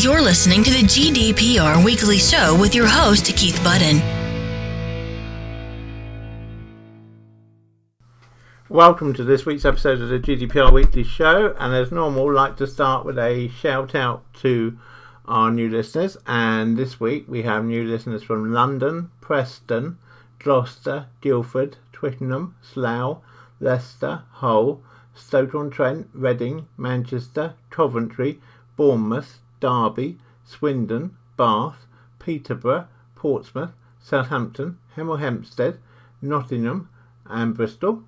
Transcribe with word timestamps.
You're 0.00 0.22
listening 0.22 0.62
to 0.62 0.70
the 0.70 0.84
GDPR 0.84 1.84
Weekly 1.84 2.18
Show 2.18 2.56
with 2.56 2.72
your 2.72 2.86
host, 2.86 3.26
Keith 3.34 3.60
Budden. 3.64 4.00
Welcome 8.68 9.12
to 9.14 9.24
this 9.24 9.44
week's 9.44 9.64
episode 9.64 10.00
of 10.00 10.08
the 10.08 10.20
GDPR 10.20 10.72
Weekly 10.72 11.02
Show. 11.02 11.52
And 11.58 11.74
as 11.74 11.90
normal, 11.90 12.28
I'd 12.28 12.34
like 12.34 12.56
to 12.58 12.66
start 12.68 13.04
with 13.04 13.18
a 13.18 13.48
shout 13.48 13.96
out 13.96 14.22
to 14.34 14.78
our 15.26 15.50
new 15.50 15.68
listeners. 15.68 16.16
And 16.28 16.76
this 16.76 17.00
week 17.00 17.24
we 17.26 17.42
have 17.42 17.64
new 17.64 17.82
listeners 17.82 18.22
from 18.22 18.52
London, 18.52 19.10
Preston, 19.20 19.98
Gloucester, 20.38 21.06
Guildford, 21.20 21.76
Twickenham, 21.92 22.54
Slough, 22.62 23.18
Leicester, 23.58 24.22
Hull, 24.30 24.80
Stoke-on-Trent, 25.16 26.08
Reading, 26.14 26.68
Manchester, 26.76 27.54
Coventry, 27.70 28.38
Bournemouth, 28.76 29.40
Derby, 29.60 30.18
Swindon, 30.44 31.16
Bath, 31.36 31.86
Peterborough, 32.18 32.86
Portsmouth, 33.14 33.72
Southampton, 34.00 34.78
Hemel 34.96 35.18
Hempstead, 35.18 35.78
Nottingham, 36.22 36.88
and 37.26 37.54
Bristol. 37.54 38.02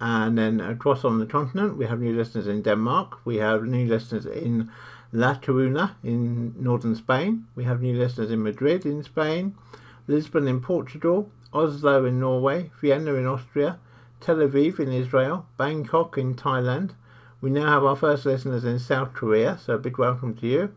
And 0.00 0.38
then 0.38 0.60
across 0.60 1.04
on 1.04 1.18
the 1.18 1.26
continent, 1.26 1.76
we 1.76 1.86
have 1.86 2.00
new 2.00 2.16
listeners 2.16 2.46
in 2.46 2.62
Denmark. 2.62 3.18
We 3.24 3.36
have 3.36 3.64
new 3.64 3.86
listeners 3.86 4.26
in 4.26 4.70
La 5.12 5.34
Coruña 5.34 5.92
in 6.02 6.54
northern 6.58 6.94
Spain. 6.94 7.46
We 7.54 7.64
have 7.64 7.80
new 7.80 7.96
listeners 7.96 8.30
in 8.30 8.42
Madrid 8.42 8.86
in 8.86 9.02
Spain, 9.02 9.54
Lisbon 10.06 10.46
in 10.46 10.60
Portugal, 10.60 11.30
Oslo 11.52 12.04
in 12.04 12.20
Norway, 12.20 12.70
Vienna 12.80 13.14
in 13.14 13.26
Austria, 13.26 13.78
Tel 14.20 14.36
Aviv 14.36 14.78
in 14.78 14.92
Israel, 14.92 15.46
Bangkok 15.56 16.18
in 16.18 16.34
Thailand, 16.34 16.90
we 17.40 17.50
now 17.50 17.66
have 17.66 17.84
our 17.84 17.94
first 17.94 18.26
listeners 18.26 18.64
in 18.64 18.80
South 18.80 19.14
Korea, 19.14 19.58
so 19.64 19.74
a 19.74 19.78
big 19.78 19.96
welcome 19.96 20.34
to 20.38 20.46
you. 20.46 20.74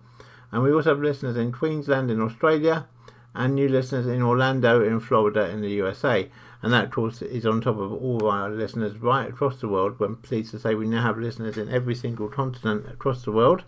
And 0.51 0.61
we 0.61 0.71
also 0.71 0.91
have 0.91 1.01
listeners 1.01 1.35
in 1.35 1.51
Queensland 1.51 2.11
in 2.11 2.21
Australia 2.21 2.85
and 3.33 3.55
new 3.55 3.67
listeners 3.67 4.05
in 4.05 4.21
Orlando 4.21 4.85
in 4.85 4.99
Florida 4.99 5.49
in 5.49 5.61
the 5.61 5.71
USA. 5.71 6.29
And 6.61 6.71
that, 6.71 6.85
of 6.85 6.91
course, 6.91 7.23
is 7.23 7.47
on 7.47 7.61
top 7.61 7.77
of 7.77 7.91
all 7.91 8.17
of 8.17 8.25
our 8.25 8.49
listeners 8.51 8.95
right 8.97 9.27
across 9.27 9.59
the 9.59 9.67
world. 9.67 9.99
We're 9.99 10.09
pleased 10.09 10.51
to 10.51 10.59
say 10.59 10.75
we 10.75 10.85
now 10.85 11.01
have 11.01 11.17
listeners 11.17 11.57
in 11.57 11.67
every 11.67 11.95
single 11.95 12.27
continent 12.27 12.85
across 12.91 13.23
the 13.23 13.31
world, 13.31 13.63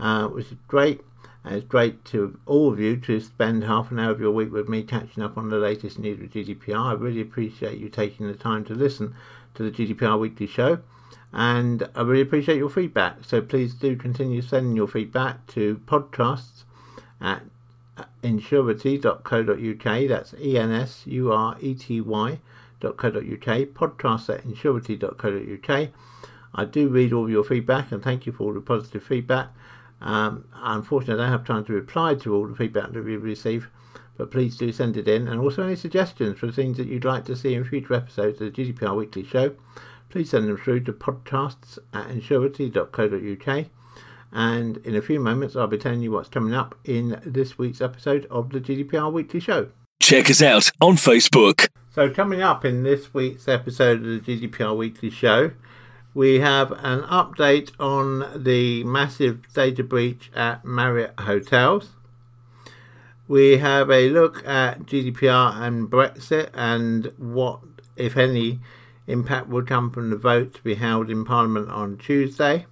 uh, 0.00 0.26
which 0.26 0.46
is 0.46 0.58
great. 0.66 1.00
And 1.44 1.54
it's 1.54 1.66
great 1.66 2.04
to 2.06 2.36
all 2.46 2.72
of 2.72 2.80
you 2.80 2.96
to 2.96 3.20
spend 3.20 3.62
half 3.62 3.92
an 3.92 4.00
hour 4.00 4.10
of 4.10 4.20
your 4.20 4.32
week 4.32 4.52
with 4.52 4.68
me 4.68 4.82
catching 4.82 5.22
up 5.22 5.38
on 5.38 5.48
the 5.48 5.58
latest 5.58 5.96
news 5.96 6.18
with 6.18 6.32
GDPR. 6.32 6.86
I 6.86 6.92
really 6.94 7.20
appreciate 7.20 7.78
you 7.78 7.88
taking 7.88 8.26
the 8.26 8.34
time 8.34 8.64
to 8.64 8.74
listen 8.74 9.14
to 9.54 9.62
the 9.62 9.70
GDPR 9.70 10.18
Weekly 10.18 10.48
Show 10.48 10.80
and 11.32 11.88
I 11.94 12.02
really 12.02 12.22
appreciate 12.22 12.58
your 12.58 12.68
feedback. 12.68 13.24
So 13.24 13.40
please 13.40 13.74
do 13.74 13.96
continue 13.96 14.42
sending 14.42 14.76
your 14.76 14.88
feedback 14.88 15.46
to 15.48 15.80
podcasts 15.86 16.64
at 17.20 17.42
ensurety.co.uk. 18.22 20.08
That's 20.08 20.34
E 20.38 20.58
N 20.58 20.70
S 20.70 21.06
U 21.06 21.32
R 21.32 21.56
E 21.60 21.74
T 21.74 22.00
Y.co.uk. 22.00 22.40
Podcasts 22.92 24.34
at 24.34 24.44
ensurety.co.uk. 24.44 25.88
I 26.54 26.64
do 26.66 26.88
read 26.88 27.14
all 27.14 27.30
your 27.30 27.44
feedback 27.44 27.92
and 27.92 28.02
thank 28.02 28.26
you 28.26 28.32
for 28.32 28.44
all 28.44 28.52
the 28.52 28.60
positive 28.60 29.02
feedback. 29.02 29.48
Um, 30.02 30.44
unfortunately, 30.54 31.22
I 31.22 31.28
don't 31.28 31.38
have 31.38 31.46
time 31.46 31.64
to 31.64 31.72
reply 31.72 32.14
to 32.16 32.34
all 32.34 32.46
the 32.46 32.56
feedback 32.56 32.92
that 32.92 33.04
we 33.04 33.16
receive, 33.16 33.68
but 34.18 34.30
please 34.30 34.58
do 34.58 34.70
send 34.70 34.98
it 34.98 35.08
in. 35.08 35.28
And 35.28 35.40
also 35.40 35.62
any 35.62 35.76
suggestions 35.76 36.38
for 36.38 36.50
things 36.50 36.76
that 36.76 36.88
you'd 36.88 37.06
like 37.06 37.24
to 37.26 37.36
see 37.36 37.54
in 37.54 37.64
future 37.64 37.94
episodes 37.94 38.38
of 38.40 38.52
the 38.52 38.72
GDPR 38.72 38.94
Weekly 38.94 39.24
Show 39.24 39.54
please 40.12 40.28
send 40.28 40.46
them 40.46 40.58
through 40.58 40.78
to 40.78 40.92
podcasts 40.92 41.78
at 41.94 42.06
ensurety.co.uk. 42.08 43.66
And 44.30 44.76
in 44.78 44.94
a 44.94 45.02
few 45.02 45.18
moments, 45.18 45.56
I'll 45.56 45.66
be 45.66 45.78
telling 45.78 46.02
you 46.02 46.12
what's 46.12 46.28
coming 46.28 46.54
up 46.54 46.74
in 46.84 47.20
this 47.24 47.58
week's 47.58 47.80
episode 47.80 48.26
of 48.30 48.50
the 48.50 48.60
GDPR 48.60 49.10
Weekly 49.10 49.40
Show. 49.40 49.68
Check 50.00 50.30
us 50.30 50.42
out 50.42 50.70
on 50.80 50.96
Facebook. 50.96 51.68
So, 51.90 52.10
coming 52.10 52.42
up 52.42 52.64
in 52.64 52.82
this 52.82 53.12
week's 53.14 53.48
episode 53.48 53.98
of 53.98 54.24
the 54.24 54.48
GDPR 54.48 54.76
Weekly 54.76 55.10
Show, 55.10 55.52
we 56.14 56.40
have 56.40 56.72
an 56.72 57.02
update 57.02 57.70
on 57.80 58.42
the 58.42 58.84
massive 58.84 59.50
data 59.54 59.82
breach 59.82 60.30
at 60.34 60.64
Marriott 60.64 61.14
Hotels. 61.20 61.90
We 63.28 63.58
have 63.58 63.90
a 63.90 64.10
look 64.10 64.46
at 64.46 64.80
GDPR 64.80 65.56
and 65.56 65.90
Brexit 65.90 66.50
and 66.52 67.12
what, 67.16 67.60
if 67.96 68.18
any, 68.18 68.60
impact 69.06 69.48
will 69.48 69.62
come 69.62 69.90
from 69.90 70.10
the 70.10 70.16
vote 70.16 70.54
to 70.54 70.62
be 70.62 70.74
held 70.74 71.10
in 71.10 71.24
Parliament 71.24 71.68
on 71.70 71.98
Tuesday. 71.98 72.66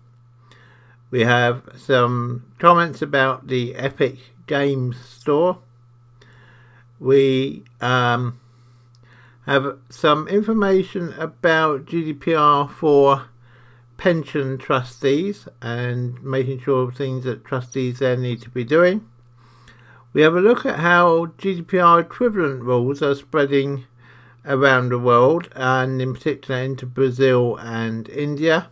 We 1.11 1.23
have 1.23 1.63
some 1.77 2.53
comments 2.59 3.03
about 3.03 3.49
the 3.49 3.75
Epic 3.75 4.19
Games 4.47 4.97
Store. 4.99 5.59
We 7.01 7.65
um, 7.81 8.39
have 9.47 9.79
some 9.89 10.29
information 10.29 11.13
about 11.15 11.87
GDPR 11.87 12.71
for 12.71 13.25
pension 13.97 14.57
trustees 14.57 15.49
and 15.61 16.23
making 16.23 16.61
sure 16.61 16.93
things 16.93 17.25
that 17.25 17.45
trustees 17.45 17.99
there 17.99 18.17
need 18.17 18.41
to 18.43 18.51
be 18.51 18.65
doing. 18.65 19.07
We 20.13 20.23
have 20.23 20.35
a 20.35 20.41
look 20.41 20.65
at 20.65 20.79
how 20.79 21.27
GDPR 21.39 22.01
equivalent 22.01 22.63
rules 22.63 23.03
are 23.03 23.15
spreading 23.15 23.87
around 24.45 24.91
the 24.91 24.99
world, 24.99 25.49
and 25.55 26.01
in 26.01 26.15
particular 26.15 26.61
into 26.61 26.87
Brazil 26.87 27.57
and 27.57 28.09
India. 28.09 28.69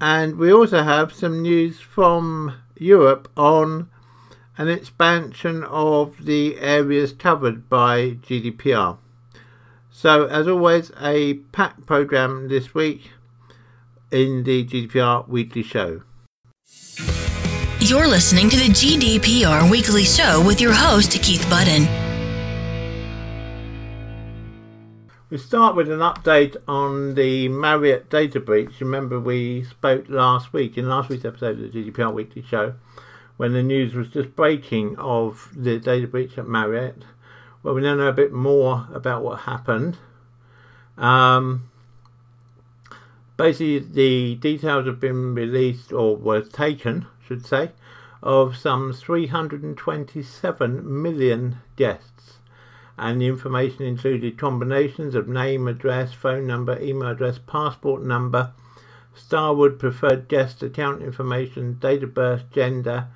And 0.00 0.36
we 0.36 0.52
also 0.52 0.82
have 0.82 1.12
some 1.12 1.42
news 1.42 1.80
from 1.80 2.54
Europe 2.76 3.30
on 3.36 3.90
an 4.56 4.68
expansion 4.68 5.64
of 5.64 6.24
the 6.24 6.58
areas 6.58 7.12
covered 7.12 7.68
by 7.68 8.18
GDPR. 8.22 8.98
So, 9.90 10.26
as 10.26 10.46
always, 10.46 10.92
a 11.00 11.34
packed 11.52 11.86
program 11.86 12.48
this 12.48 12.74
week 12.74 13.10
in 14.10 14.44
the 14.44 14.64
GDPR 14.64 15.28
Weekly 15.28 15.62
Show. 15.62 16.02
You're 17.80 18.08
listening 18.08 18.50
to 18.50 18.56
the 18.56 18.68
GDPR 18.68 19.70
Weekly 19.70 20.04
Show 20.04 20.42
with 20.44 20.60
your 20.60 20.72
host, 20.72 21.12
Keith 21.22 21.48
Budden. 21.48 22.07
We 25.30 25.36
start 25.36 25.76
with 25.76 25.90
an 25.90 25.98
update 25.98 26.56
on 26.66 27.14
the 27.14 27.48
Marriott 27.48 28.08
data 28.08 28.40
breach. 28.40 28.80
Remember, 28.80 29.20
we 29.20 29.62
spoke 29.62 30.06
last 30.08 30.54
week 30.54 30.78
in 30.78 30.88
last 30.88 31.10
week's 31.10 31.26
episode 31.26 31.60
of 31.60 31.70
the 31.70 31.90
GDPR 31.90 32.14
Weekly 32.14 32.40
Show 32.40 32.76
when 33.36 33.52
the 33.52 33.62
news 33.62 33.92
was 33.92 34.08
just 34.08 34.34
breaking 34.34 34.96
of 34.96 35.50
the 35.54 35.78
data 35.78 36.06
breach 36.06 36.38
at 36.38 36.48
Marriott. 36.48 37.04
Well, 37.62 37.74
we 37.74 37.82
now 37.82 37.94
know 37.94 38.06
a 38.06 38.12
bit 38.14 38.32
more 38.32 38.88
about 38.90 39.22
what 39.22 39.40
happened. 39.40 39.98
Um, 40.96 41.68
basically, 43.36 43.80
the 43.80 44.36
details 44.36 44.86
have 44.86 44.98
been 44.98 45.34
released 45.34 45.92
or 45.92 46.16
were 46.16 46.40
taken, 46.40 47.04
should 47.22 47.44
say, 47.44 47.72
of 48.22 48.56
some 48.56 48.94
327 48.94 51.02
million 51.02 51.58
guests 51.76 52.17
and 52.98 53.20
the 53.20 53.26
information 53.26 53.84
included 53.84 54.36
combinations 54.36 55.14
of 55.14 55.28
name, 55.28 55.68
address, 55.68 56.12
phone 56.12 56.46
number, 56.46 56.80
email 56.80 57.10
address, 57.10 57.38
passport 57.46 58.02
number, 58.02 58.52
Starwood 59.14 59.78
preferred 59.78 60.28
guest 60.28 60.62
account 60.62 61.02
information, 61.02 61.74
date 61.80 62.02
of 62.02 62.14
birth, 62.14 62.44
gender, 62.52 63.08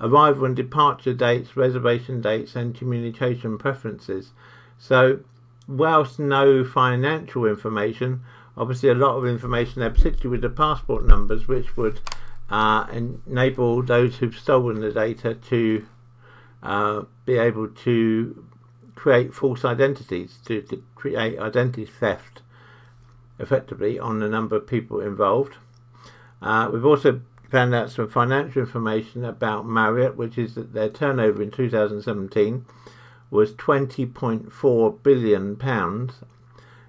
arrival 0.00 0.44
and 0.44 0.56
departure 0.56 1.14
dates, 1.14 1.56
reservation 1.56 2.20
dates, 2.20 2.56
and 2.56 2.74
communication 2.74 3.56
preferences. 3.58 4.32
So, 4.78 5.20
whilst 5.68 6.18
no 6.18 6.64
financial 6.64 7.46
information, 7.46 8.22
obviously 8.56 8.88
a 8.88 8.94
lot 8.94 9.16
of 9.16 9.26
information 9.26 9.80
there, 9.80 9.90
particularly 9.90 10.30
with 10.30 10.42
the 10.42 10.50
passport 10.50 11.06
numbers, 11.06 11.48
which 11.48 11.76
would 11.76 12.00
uh, 12.50 12.86
enable 12.92 13.82
those 13.82 14.16
who've 14.16 14.36
stolen 14.36 14.80
the 14.80 14.92
data 14.92 15.34
to 15.34 15.86
uh, 16.62 17.02
be 17.24 17.36
able 17.38 17.68
to 17.68 18.44
create 19.04 19.34
false 19.34 19.66
identities, 19.66 20.38
to, 20.46 20.62
to 20.62 20.82
create 20.94 21.38
identity 21.38 21.84
theft 21.84 22.40
effectively 23.38 23.98
on 23.98 24.18
the 24.18 24.28
number 24.30 24.56
of 24.56 24.66
people 24.66 24.98
involved. 24.98 25.56
Uh, 26.40 26.70
we've 26.72 26.86
also 26.86 27.20
found 27.50 27.74
out 27.74 27.90
some 27.90 28.08
financial 28.08 28.62
information 28.62 29.22
about 29.22 29.66
Marriott, 29.66 30.16
which 30.16 30.38
is 30.38 30.54
that 30.54 30.72
their 30.72 30.88
turnover 30.88 31.42
in 31.42 31.50
2017 31.50 32.64
was 33.30 33.52
20.4 33.52 35.02
billion 35.02 35.56
pounds. 35.56 36.14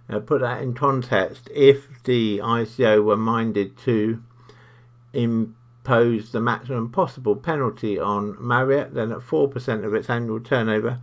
Now, 0.08 0.20
put 0.20 0.40
that 0.40 0.64
in 0.64 0.74
context, 0.74 1.50
if 1.54 2.02
the 2.06 2.38
ICO 2.38 3.04
were 3.04 3.18
minded 3.18 3.78
to 3.80 4.24
impose 5.12 6.32
the 6.32 6.40
maximum 6.40 6.94
possible 6.94 7.36
penalty 7.36 8.00
on 8.00 8.38
Marriott, 8.40 8.94
then 8.94 9.12
at 9.12 9.20
4% 9.20 9.84
of 9.84 9.94
its 9.94 10.10
annual 10.10 10.40
turnover, 10.40 11.02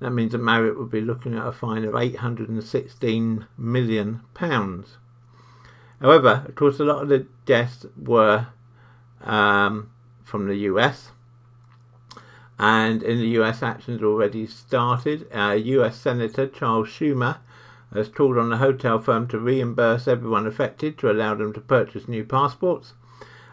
that 0.00 0.10
means 0.10 0.32
that 0.32 0.38
Marriott 0.38 0.78
would 0.78 0.90
be 0.90 1.00
looking 1.00 1.34
at 1.34 1.46
a 1.46 1.52
fine 1.52 1.84
of 1.84 1.94
£816 1.94 3.46
million. 3.56 4.20
However, 6.00 6.44
of 6.46 6.54
course, 6.54 6.80
a 6.80 6.84
lot 6.84 7.02
of 7.02 7.08
the 7.08 7.26
deaths 7.46 7.86
were 7.96 8.48
um, 9.22 9.90
from 10.24 10.46
the 10.48 10.56
US. 10.56 11.12
And 12.58 13.02
in 13.02 13.18
the 13.18 13.28
US, 13.40 13.62
actions 13.62 14.02
already 14.02 14.46
started. 14.46 15.26
Uh, 15.32 15.52
US 15.52 15.96
Senator 15.96 16.46
Charles 16.46 16.88
Schumer 16.88 17.38
has 17.92 18.08
called 18.08 18.36
on 18.36 18.50
the 18.50 18.56
hotel 18.58 18.98
firm 18.98 19.28
to 19.28 19.38
reimburse 19.38 20.08
everyone 20.08 20.46
affected 20.46 20.98
to 20.98 21.10
allow 21.10 21.34
them 21.34 21.52
to 21.52 21.60
purchase 21.60 22.08
new 22.08 22.24
passports. 22.24 22.94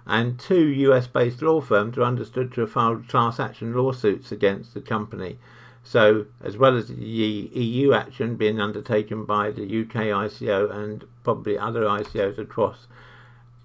And 0.05 0.39
two 0.39 0.65
US 0.65 1.07
based 1.07 1.41
law 1.41 1.61
firms 1.61 1.97
are 1.97 2.03
understood 2.03 2.51
to 2.53 2.61
have 2.61 2.71
filed 2.71 3.07
class 3.07 3.39
action 3.39 3.73
lawsuits 3.73 4.31
against 4.31 4.73
the 4.73 4.81
company. 4.81 5.37
So, 5.83 6.27
as 6.43 6.57
well 6.57 6.77
as 6.77 6.87
the 6.87 6.95
EU 6.95 7.93
action 7.93 8.35
being 8.35 8.61
undertaken 8.61 9.25
by 9.25 9.51
the 9.51 9.63
UK 9.63 10.11
ICO 10.13 10.71
and 10.71 11.03
probably 11.23 11.57
other 11.57 11.83
ICOs 11.83 12.37
across 12.37 12.87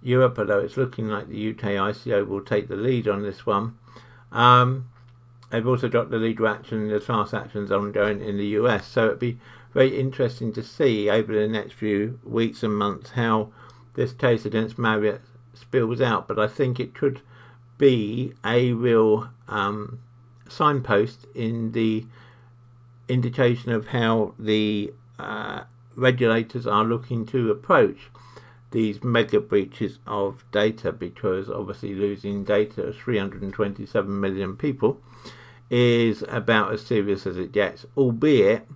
Europe, 0.03 0.39
although 0.39 0.61
it's 0.61 0.77
looking 0.77 1.09
like 1.09 1.29
the 1.29 1.51
UK 1.51 1.77
ICO 1.77 2.27
will 2.27 2.41
take 2.41 2.69
the 2.69 2.77
lead 2.77 3.07
on 3.07 3.23
this 3.23 3.45
one. 3.45 3.77
Um, 4.33 4.89
they've 5.51 5.67
also 5.67 5.89
got 5.89 6.11
the 6.11 6.19
legal 6.19 6.49
action, 6.49 6.83
and 6.83 6.91
the 6.91 7.01
class 7.01 7.35
actions 7.35 7.71
ongoing 7.71 8.21
in 8.21 8.37
the 8.37 8.47
US. 8.61 8.87
So 8.87 9.07
it'd 9.07 9.19
be 9.19 9.39
very 9.75 9.99
interesting 9.99 10.53
to 10.55 10.63
see 10.63 11.11
over 11.11 11.33
the 11.33 11.49
next 11.49 11.75
few 11.75 12.19
weeks 12.25 12.63
and 12.63 12.77
months 12.77 13.11
how 13.11 13.51
this 13.95 14.13
case 14.13 14.45
against 14.45 14.79
Marriott 14.79 15.21
spills 15.55 16.01
out. 16.01 16.29
But 16.29 16.39
I 16.39 16.49
think 16.49 16.81
it 16.81 16.95
could 16.95 17.21
be 17.79 18.33
a 18.45 18.73
real 18.73 19.29
um, 19.49 19.99
signpost 20.49 21.27
in 21.35 21.73
the 21.73 22.07
indication 23.09 23.73
of 23.73 23.89
how 23.89 24.35
the 24.39 24.93
uh, 25.19 25.63
regulators 25.95 26.67
are 26.67 26.85
looking 26.85 27.25
to 27.27 27.51
approach 27.51 28.11
these 28.73 29.03
mega 29.03 29.41
breaches 29.41 29.99
of 30.07 30.45
data 30.51 30.93
because 30.93 31.49
obviously 31.49 31.95
losing 31.95 32.45
data 32.45 32.83
of 32.83 32.97
327 32.97 34.21
million 34.21 34.57
people 34.57 35.01
is 35.71 36.23
about 36.29 36.73
as 36.73 36.85
serious 36.85 37.27
as 37.27 37.37
it 37.37 37.53
gets, 37.53 37.87
albeit 37.97 38.67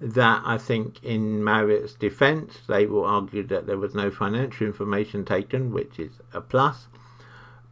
that 0.00 0.42
I 0.44 0.58
think 0.58 1.02
in 1.04 1.44
Marriott's 1.44 1.94
defence 1.94 2.58
they 2.66 2.86
will 2.86 3.04
argue 3.04 3.42
that 3.44 3.66
there 3.66 3.78
was 3.78 3.94
no 3.94 4.10
financial 4.10 4.66
information 4.66 5.24
taken, 5.24 5.72
which 5.72 5.98
is 5.98 6.20
a 6.32 6.40
plus. 6.40 6.88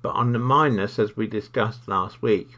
But 0.03 0.11
on 0.11 0.33
the 0.33 0.39
minus, 0.39 0.99
as 0.99 1.17
we 1.17 1.27
discussed 1.27 1.89
last 1.89 2.23
week, 2.23 2.57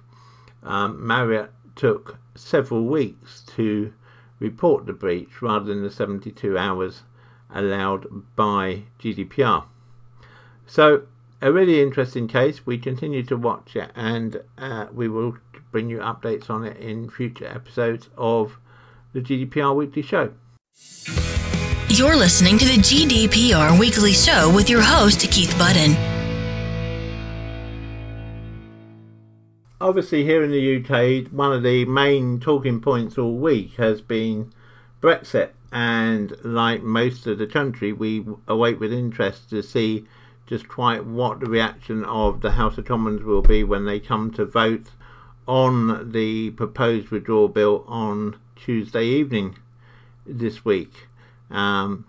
um, 0.63 1.05
Marriott 1.05 1.51
took 1.75 2.19
several 2.35 2.85
weeks 2.85 3.43
to 3.57 3.93
report 4.39 4.87
the 4.87 4.93
breach 4.93 5.41
rather 5.41 5.67
than 5.67 5.83
the 5.83 5.91
72 5.91 6.59
hours 6.59 7.03
allowed 7.51 8.07
by 8.35 8.85
GDPR. 8.99 9.65
So, 10.67 11.03
a 11.41 11.53
really 11.53 11.83
interesting 11.83 12.29
case. 12.29 12.65
We 12.65 12.79
continue 12.79 13.23
to 13.25 13.37
watch 13.37 13.75
it 13.77 13.91
and 13.95 14.43
uh, 14.59 14.87
we 14.93 15.09
will 15.09 15.37
bring 15.71 15.91
you 15.91 15.99
updates 15.99 16.49
on 16.49 16.65
it 16.65 16.77
in 16.77 17.11
future 17.11 17.47
episodes 17.47 18.09
of 18.17 18.59
the 19.13 19.21
GDPR 19.21 19.75
Weekly 19.75 20.03
Show. 20.03 20.33
You're 21.89 22.17
listening 22.17 22.59
to 22.59 22.65
the 22.65 22.79
GDPR 22.79 23.79
Weekly 23.79 24.13
Show 24.13 24.53
with 24.55 24.71
your 24.71 24.83
host, 24.83 25.21
Keith 25.31 25.57
Budden. 25.59 26.12
Obviously, 29.83 30.23
here 30.23 30.45
in 30.45 30.53
the 30.53 30.77
UK, 30.77 31.27
one 31.33 31.53
of 31.53 31.65
the 31.65 31.85
main 31.87 32.39
talking 32.39 32.81
points 32.81 33.19
all 33.19 33.35
week 33.35 33.75
has 33.75 34.01
been 34.01 34.53
Brexit 35.01 35.51
and 35.73 36.37
like 36.45 36.85
most 36.85 37.27
of 37.27 37.39
the 37.39 37.49
country, 37.49 37.93
we 37.93 38.25
await 38.47 38.79
with 38.79 38.93
interest 38.93 39.51
to 39.51 39.61
see 39.61 40.05
just 40.47 40.69
quite 40.69 41.05
what 41.05 41.41
the 41.41 41.47
reaction 41.47 42.05
of 42.05 42.43
the 42.43 42.53
House 42.53 42.79
of 42.79 42.85
Commons 42.85 43.25
will 43.25 43.43
be 43.43 43.65
when 43.65 43.85
they 43.85 43.99
come 43.99 44.31
to 44.35 44.45
vote 44.45 44.87
on 45.49 46.13
the 46.13 46.51
proposed 46.51 47.09
withdrawal 47.09 47.49
bill 47.49 47.85
on 47.89 48.39
Tuesday 48.55 49.07
evening 49.07 49.59
this 50.25 50.65
week. 50.65 51.09
Um, 51.51 52.05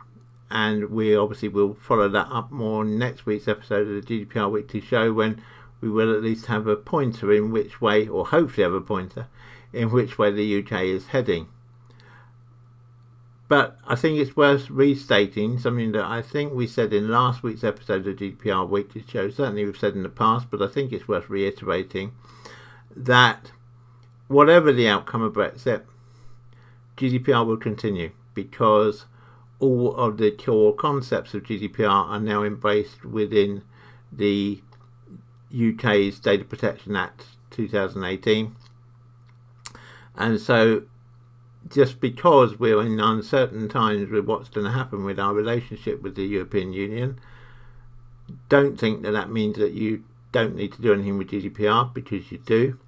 and 0.52 0.92
we 0.92 1.16
obviously 1.16 1.50
will 1.50 1.74
follow 1.74 2.08
that 2.08 2.28
up 2.30 2.52
more 2.52 2.86
next 2.86 3.26
week's 3.26 3.48
episode 3.48 3.88
of 3.88 4.06
the 4.06 4.26
GDPR 4.26 4.52
Weekly 4.52 4.80
Show 4.80 5.12
when 5.12 5.42
we 5.84 5.90
will 5.90 6.16
at 6.16 6.24
least 6.24 6.46
have 6.46 6.66
a 6.66 6.78
pointer 6.78 7.34
in 7.34 7.52
which 7.52 7.82
way, 7.82 8.08
or 8.08 8.28
hopefully 8.28 8.64
have 8.64 8.74
a 8.74 8.80
pointer, 8.80 9.28
in 9.74 9.92
which 9.92 10.18
way 10.18 10.32
the 10.32 10.64
UK 10.64 10.84
is 10.84 11.08
heading. 11.08 11.50
But 13.50 13.78
I 13.86 13.96
think 13.96 14.18
it's 14.18 14.38
worth 14.38 14.70
restating 14.70 15.60
something 15.60 15.92
that 15.92 16.06
I 16.06 16.22
think 16.22 16.54
we 16.54 16.68
said 16.68 16.94
in 16.94 17.10
last 17.10 17.44
week's 17.44 17.66
episode 17.66 18.08
of 18.08 18.16
GDPR 18.16 18.68
Weekly 18.68 19.04
Show. 19.06 19.30
Certainly, 19.30 19.66
we've 19.66 19.78
said 19.78 19.94
in 19.94 20.04
the 20.04 20.10
past, 20.10 20.48
but 20.50 20.62
I 20.62 20.68
think 20.68 20.94
it's 20.94 21.10
worth 21.10 21.30
reiterating 21.30 22.14
that 22.96 23.52
whatever 24.30 24.72
the 24.72 24.88
outcome 24.88 25.22
of 25.22 25.34
Brexit, 25.34 25.84
GDPR 26.96 27.46
will 27.46 27.58
continue 27.58 28.12
because 28.34 29.04
all 29.60 29.94
of 29.98 30.16
the 30.18 30.32
core 30.32 30.74
concepts 30.74 31.34
of 31.34 31.44
GDPR 31.44 31.90
are 31.90 32.20
now 32.22 32.44
embraced 32.44 33.04
within 33.04 33.64
the 34.12 34.62
UK's 35.54 36.20
Data 36.20 36.44
Protection 36.44 36.96
Act 36.96 37.26
2018. 37.52 38.56
And 40.16 40.40
so 40.40 40.84
just 41.70 42.00
because 42.00 42.60
we're 42.60 42.82
in 42.82 43.00
uncertain 43.00 43.70
times 43.70 44.10
with 44.10 44.26
what's 44.26 44.50
going 44.50 44.66
to 44.66 44.72
happen 44.72 45.04
with 45.04 45.20
our 45.20 45.34
relationship 45.34 46.02
with 46.02 46.16
the 46.16 46.26
European 46.26 46.74
Union, 46.74 47.20
don't 48.50 48.80
think 48.80 49.04
that 49.04 49.12
that 49.12 49.30
means 49.30 49.58
that 49.58 49.74
you 49.74 50.04
don't 50.32 50.56
need 50.56 50.74
to 50.74 50.82
do 50.82 50.94
anything 50.94 51.18
with 51.18 51.30
GDPR 51.30 51.94
because 51.94 52.32
you 52.32 52.40
do. 52.40 52.80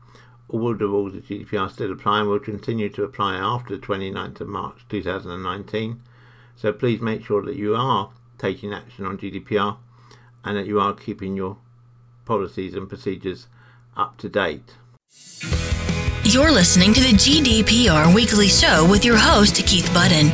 All 0.49 0.75
the 0.75 0.87
rules 0.87 1.15
of 1.15 1.23
GDPR 1.23 1.71
still 1.71 1.91
apply 1.91 2.19
and 2.19 2.29
will 2.29 2.39
continue 2.39 2.89
to 2.89 3.03
apply 3.03 3.35
after 3.35 3.75
the 3.75 3.85
29th 3.85 4.41
of 4.41 4.47
March 4.47 4.85
2019. 4.89 6.01
So 6.55 6.71
please 6.71 7.01
make 7.01 7.25
sure 7.25 7.43
that 7.43 7.55
you 7.55 7.75
are 7.75 8.11
taking 8.37 8.73
action 8.73 9.05
on 9.05 9.17
GDPR 9.17 9.77
and 10.43 10.57
that 10.57 10.67
you 10.67 10.79
are 10.79 10.93
keeping 10.93 11.35
your 11.35 11.57
policies 12.25 12.73
and 12.73 12.89
procedures 12.89 13.47
up 13.95 14.17
to 14.17 14.29
date. 14.29 14.73
You're 16.23 16.51
listening 16.51 16.93
to 16.93 17.01
the 17.01 17.13
GDPR 17.13 18.13
Weekly 18.13 18.47
Show 18.47 18.87
with 18.89 19.05
your 19.05 19.17
host, 19.17 19.55
Keith 19.65 19.89
Budden. 19.93 20.31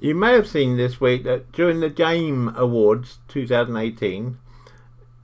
You 0.00 0.14
may 0.14 0.32
have 0.32 0.48
seen 0.48 0.76
this 0.76 1.00
week 1.00 1.24
that 1.24 1.52
during 1.52 1.80
the 1.80 1.90
Game 1.90 2.54
Awards 2.56 3.18
2018, 3.28 4.38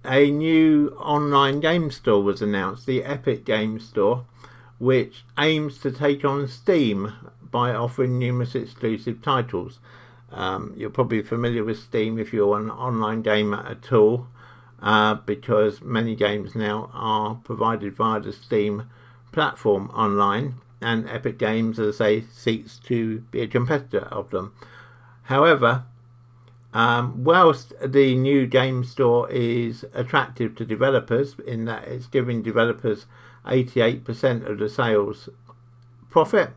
a 0.04 0.30
new 0.30 0.88
online 0.98 1.60
game 1.60 1.90
store 1.90 2.22
was 2.22 2.42
announced, 2.42 2.84
the 2.84 3.04
Epic 3.04 3.44
Game 3.44 3.80
Store, 3.80 4.26
which 4.78 5.24
aims 5.38 5.78
to 5.78 5.90
take 5.90 6.24
on 6.24 6.46
Steam 6.48 7.12
by 7.40 7.72
offering 7.72 8.18
numerous 8.18 8.54
exclusive 8.54 9.22
titles. 9.22 9.78
Um, 10.34 10.74
you're 10.76 10.90
probably 10.90 11.22
familiar 11.22 11.64
with 11.64 11.78
Steam 11.78 12.18
if 12.18 12.32
you're 12.32 12.58
an 12.58 12.70
online 12.70 13.22
gamer 13.22 13.64
at 13.66 13.92
all 13.92 14.26
uh, 14.82 15.14
because 15.14 15.80
many 15.80 16.14
games 16.14 16.54
now 16.54 16.90
are 16.92 17.36
provided 17.36 17.94
via 17.94 18.20
the 18.20 18.32
Steam 18.32 18.90
platform 19.32 19.90
online, 19.94 20.56
and 20.80 21.08
Epic 21.08 21.38
Games, 21.38 21.78
as 21.78 22.00
I 22.00 22.20
say, 22.20 22.24
seeks 22.30 22.78
to 22.80 23.20
be 23.30 23.40
a 23.40 23.46
competitor 23.46 24.06
of 24.10 24.30
them. 24.30 24.52
However, 25.22 25.84
um, 26.74 27.24
whilst 27.24 27.72
the 27.84 28.14
new 28.14 28.46
game 28.46 28.84
store 28.84 29.30
is 29.30 29.86
attractive 29.94 30.54
to 30.56 30.64
developers 30.66 31.36
in 31.46 31.64
that 31.64 31.88
it's 31.88 32.06
giving 32.06 32.42
developers 32.42 33.06
88% 33.46 34.46
of 34.46 34.58
the 34.58 34.68
sales 34.68 35.28
profit, 36.10 36.50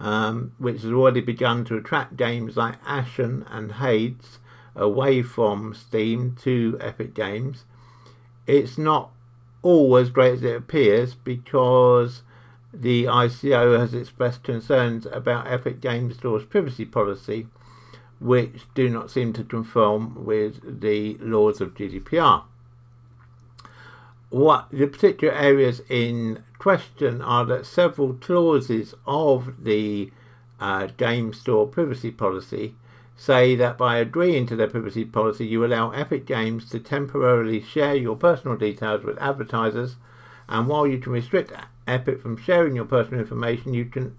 um, 0.00 0.52
which 0.58 0.82
has 0.82 0.92
already 0.92 1.20
begun 1.20 1.64
to 1.64 1.76
attract 1.76 2.16
games 2.16 2.56
like 2.56 2.76
Ashen 2.86 3.44
and 3.48 3.72
Hades 3.72 4.38
away 4.76 5.22
from 5.22 5.74
Steam 5.74 6.36
to 6.42 6.78
Epic 6.80 7.14
Games. 7.14 7.64
It's 8.46 8.78
not 8.78 9.10
all 9.62 9.96
as 9.96 10.10
great 10.10 10.34
as 10.34 10.42
it 10.42 10.56
appears 10.56 11.14
because 11.14 12.22
the 12.72 13.04
ICO 13.04 13.78
has 13.78 13.94
expressed 13.94 14.44
concerns 14.44 15.06
about 15.06 15.50
Epic 15.50 15.80
Games 15.80 16.16
Store's 16.16 16.44
privacy 16.44 16.84
policy, 16.84 17.48
which 18.20 18.62
do 18.74 18.88
not 18.88 19.10
seem 19.10 19.32
to 19.32 19.44
conform 19.44 20.24
with 20.24 20.80
the 20.80 21.16
laws 21.20 21.60
of 21.60 21.74
GDPR. 21.74 22.44
What 24.30 24.68
the 24.70 24.86
particular 24.86 25.32
areas 25.32 25.80
in 25.88 26.44
question 26.58 27.22
are 27.22 27.46
that 27.46 27.64
several 27.64 28.12
clauses 28.12 28.94
of 29.06 29.64
the 29.64 30.12
uh, 30.60 30.88
Game 30.98 31.32
Store 31.32 31.66
privacy 31.66 32.10
policy 32.10 32.74
say 33.16 33.56
that 33.56 33.78
by 33.78 33.96
agreeing 33.96 34.44
to 34.48 34.54
their 34.54 34.68
privacy 34.68 35.06
policy, 35.06 35.46
you 35.46 35.64
allow 35.64 35.92
Epic 35.92 36.26
Games 36.26 36.68
to 36.68 36.78
temporarily 36.78 37.62
share 37.62 37.94
your 37.94 38.16
personal 38.16 38.58
details 38.58 39.02
with 39.02 39.16
advertisers. 39.16 39.96
And 40.46 40.68
while 40.68 40.86
you 40.86 40.98
can 40.98 41.12
restrict 41.12 41.52
Epic 41.86 42.20
from 42.20 42.36
sharing 42.36 42.76
your 42.76 42.84
personal 42.84 43.20
information, 43.20 43.72
you 43.72 43.86
can 43.86 44.14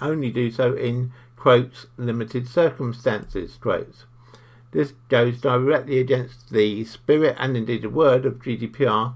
only 0.00 0.30
do 0.30 0.52
so 0.52 0.74
in 0.74 1.10
quotes 1.34 1.86
limited 1.96 2.46
circumstances 2.46 3.58
quotes. 3.60 4.04
This 4.70 4.94
goes 5.08 5.40
directly 5.40 5.98
against 5.98 6.50
the 6.50 6.84
spirit 6.84 7.34
and 7.36 7.56
indeed 7.56 7.82
the 7.82 7.90
word 7.90 8.24
of 8.24 8.38
GDPR 8.38 9.14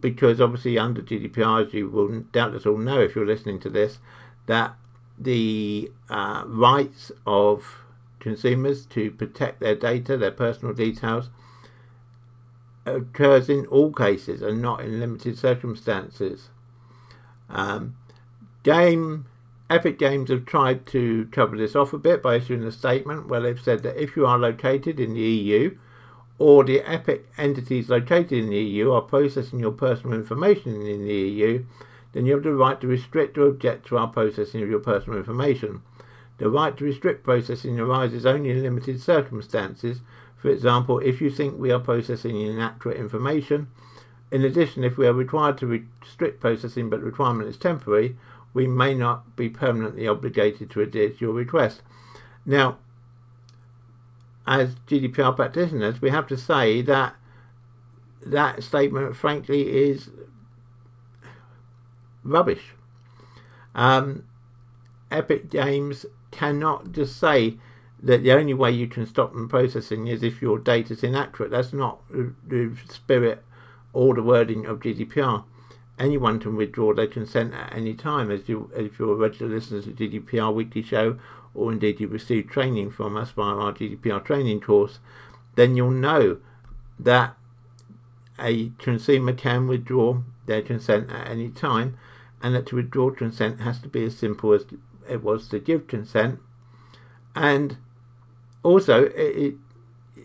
because 0.00 0.40
obviously 0.40 0.78
under 0.78 1.02
GDPR, 1.02 1.66
as 1.66 1.74
you 1.74 1.88
will 1.88 2.20
doubtless 2.32 2.66
all 2.66 2.78
know 2.78 3.00
if 3.00 3.14
you're 3.14 3.26
listening 3.26 3.60
to 3.60 3.70
this, 3.70 3.98
that 4.46 4.76
the 5.18 5.90
uh, 6.08 6.44
rights 6.46 7.10
of 7.26 7.82
consumers 8.20 8.86
to 8.86 9.10
protect 9.10 9.60
their 9.60 9.74
data, 9.74 10.16
their 10.16 10.30
personal 10.30 10.74
details, 10.74 11.30
occurs 12.86 13.48
in 13.48 13.66
all 13.66 13.92
cases 13.92 14.42
and 14.42 14.62
not 14.62 14.80
in 14.80 15.00
limited 15.00 15.38
circumstances. 15.38 16.48
Um, 17.50 17.96
game 18.62 19.26
Epic 19.70 19.98
Games 19.98 20.30
have 20.30 20.46
tried 20.46 20.86
to 20.86 21.28
cover 21.30 21.56
this 21.56 21.76
off 21.76 21.92
a 21.92 21.98
bit 21.98 22.22
by 22.22 22.36
issuing 22.36 22.62
a 22.62 22.72
statement 22.72 23.28
where 23.28 23.40
they've 23.40 23.60
said 23.60 23.82
that 23.82 24.02
if 24.02 24.16
you 24.16 24.24
are 24.24 24.38
located 24.38 24.98
in 24.98 25.12
the 25.12 25.20
EU 25.20 25.76
or 26.38 26.64
the 26.64 26.80
Epic 26.80 27.28
entities 27.36 27.88
located 27.88 28.32
in 28.32 28.50
the 28.50 28.58
EU 28.58 28.92
are 28.92 29.02
processing 29.02 29.58
your 29.58 29.72
personal 29.72 30.16
information 30.16 30.86
in 30.86 31.04
the 31.04 31.14
EU, 31.14 31.64
then 32.12 32.26
you 32.26 32.32
have 32.34 32.44
the 32.44 32.54
right 32.54 32.80
to 32.80 32.86
restrict 32.86 33.36
or 33.36 33.48
object 33.48 33.86
to 33.86 33.98
our 33.98 34.08
processing 34.08 34.62
of 34.62 34.70
your 34.70 34.78
personal 34.78 35.18
information. 35.18 35.82
The 36.38 36.48
right 36.48 36.76
to 36.76 36.84
restrict 36.84 37.24
processing 37.24 37.80
arises 37.80 38.24
only 38.24 38.50
in 38.50 38.62
limited 38.62 39.00
circumstances. 39.00 40.00
For 40.36 40.48
example, 40.50 41.00
if 41.00 41.20
you 41.20 41.30
think 41.30 41.58
we 41.58 41.72
are 41.72 41.80
processing 41.80 42.40
inaccurate 42.40 42.96
information. 42.96 43.66
In 44.30 44.44
addition, 44.44 44.84
if 44.84 44.96
we 44.96 45.06
are 45.06 45.12
required 45.12 45.58
to 45.58 45.66
restrict 45.66 46.40
processing 46.40 46.88
but 46.88 47.00
the 47.00 47.06
requirement 47.06 47.48
is 47.48 47.56
temporary, 47.56 48.16
we 48.54 48.66
may 48.66 48.94
not 48.94 49.34
be 49.36 49.48
permanently 49.48 50.06
obligated 50.06 50.70
to 50.70 50.80
adhere 50.82 51.10
to 51.10 51.16
your 51.18 51.32
request. 51.34 51.82
Now, 52.46 52.78
as 54.48 54.74
GDPR 54.86 55.36
practitioners, 55.36 56.00
we 56.00 56.08
have 56.08 56.26
to 56.28 56.36
say 56.38 56.80
that 56.80 57.14
that 58.24 58.62
statement, 58.62 59.14
frankly, 59.14 59.68
is 59.68 60.08
rubbish. 62.24 62.72
Um, 63.74 64.24
Epic 65.10 65.50
Games 65.50 66.06
cannot 66.30 66.92
just 66.92 67.18
say 67.18 67.58
that 68.02 68.22
the 68.22 68.32
only 68.32 68.54
way 68.54 68.70
you 68.70 68.88
can 68.88 69.04
stop 69.04 69.34
them 69.34 69.50
processing 69.50 70.06
is 70.06 70.22
if 70.22 70.40
your 70.40 70.58
data 70.58 70.94
is 70.94 71.04
inaccurate. 71.04 71.50
That's 71.50 71.74
not 71.74 72.00
the 72.10 72.74
spirit 72.88 73.44
or 73.92 74.14
the 74.14 74.22
wording 74.22 74.64
of 74.64 74.80
GDPR. 74.80 75.44
Anyone 75.98 76.40
can 76.40 76.56
withdraw 76.56 76.94
their 76.94 77.06
consent 77.06 77.52
at 77.52 77.74
any 77.74 77.92
time. 77.92 78.30
As 78.30 78.48
you, 78.48 78.70
if 78.74 78.98
you're 78.98 79.12
a 79.12 79.16
regular 79.16 79.54
listener 79.54 79.82
to 79.82 79.90
GDPR 79.90 80.54
Weekly 80.54 80.80
Show, 80.80 81.18
or 81.58 81.72
indeed 81.72 82.00
you 82.00 82.08
receive 82.08 82.48
training 82.48 82.90
from 82.90 83.16
us 83.16 83.30
via 83.32 83.54
our 83.54 83.72
GDPR 83.72 84.24
training 84.24 84.60
course, 84.60 85.00
then 85.56 85.76
you'll 85.76 85.90
know 85.90 86.38
that 86.98 87.36
a 88.38 88.70
consumer 88.78 89.32
can 89.32 89.66
withdraw 89.66 90.20
their 90.46 90.62
consent 90.62 91.10
at 91.10 91.28
any 91.28 91.50
time, 91.50 91.98
and 92.40 92.54
that 92.54 92.66
to 92.66 92.76
withdraw 92.76 93.10
consent 93.10 93.60
has 93.60 93.80
to 93.80 93.88
be 93.88 94.04
as 94.04 94.16
simple 94.16 94.52
as 94.52 94.64
it 95.08 95.22
was 95.22 95.48
to 95.48 95.58
give 95.58 95.88
consent. 95.88 96.38
And 97.34 97.76
also, 98.62 99.06
it, 99.06 99.36
it 99.36 99.54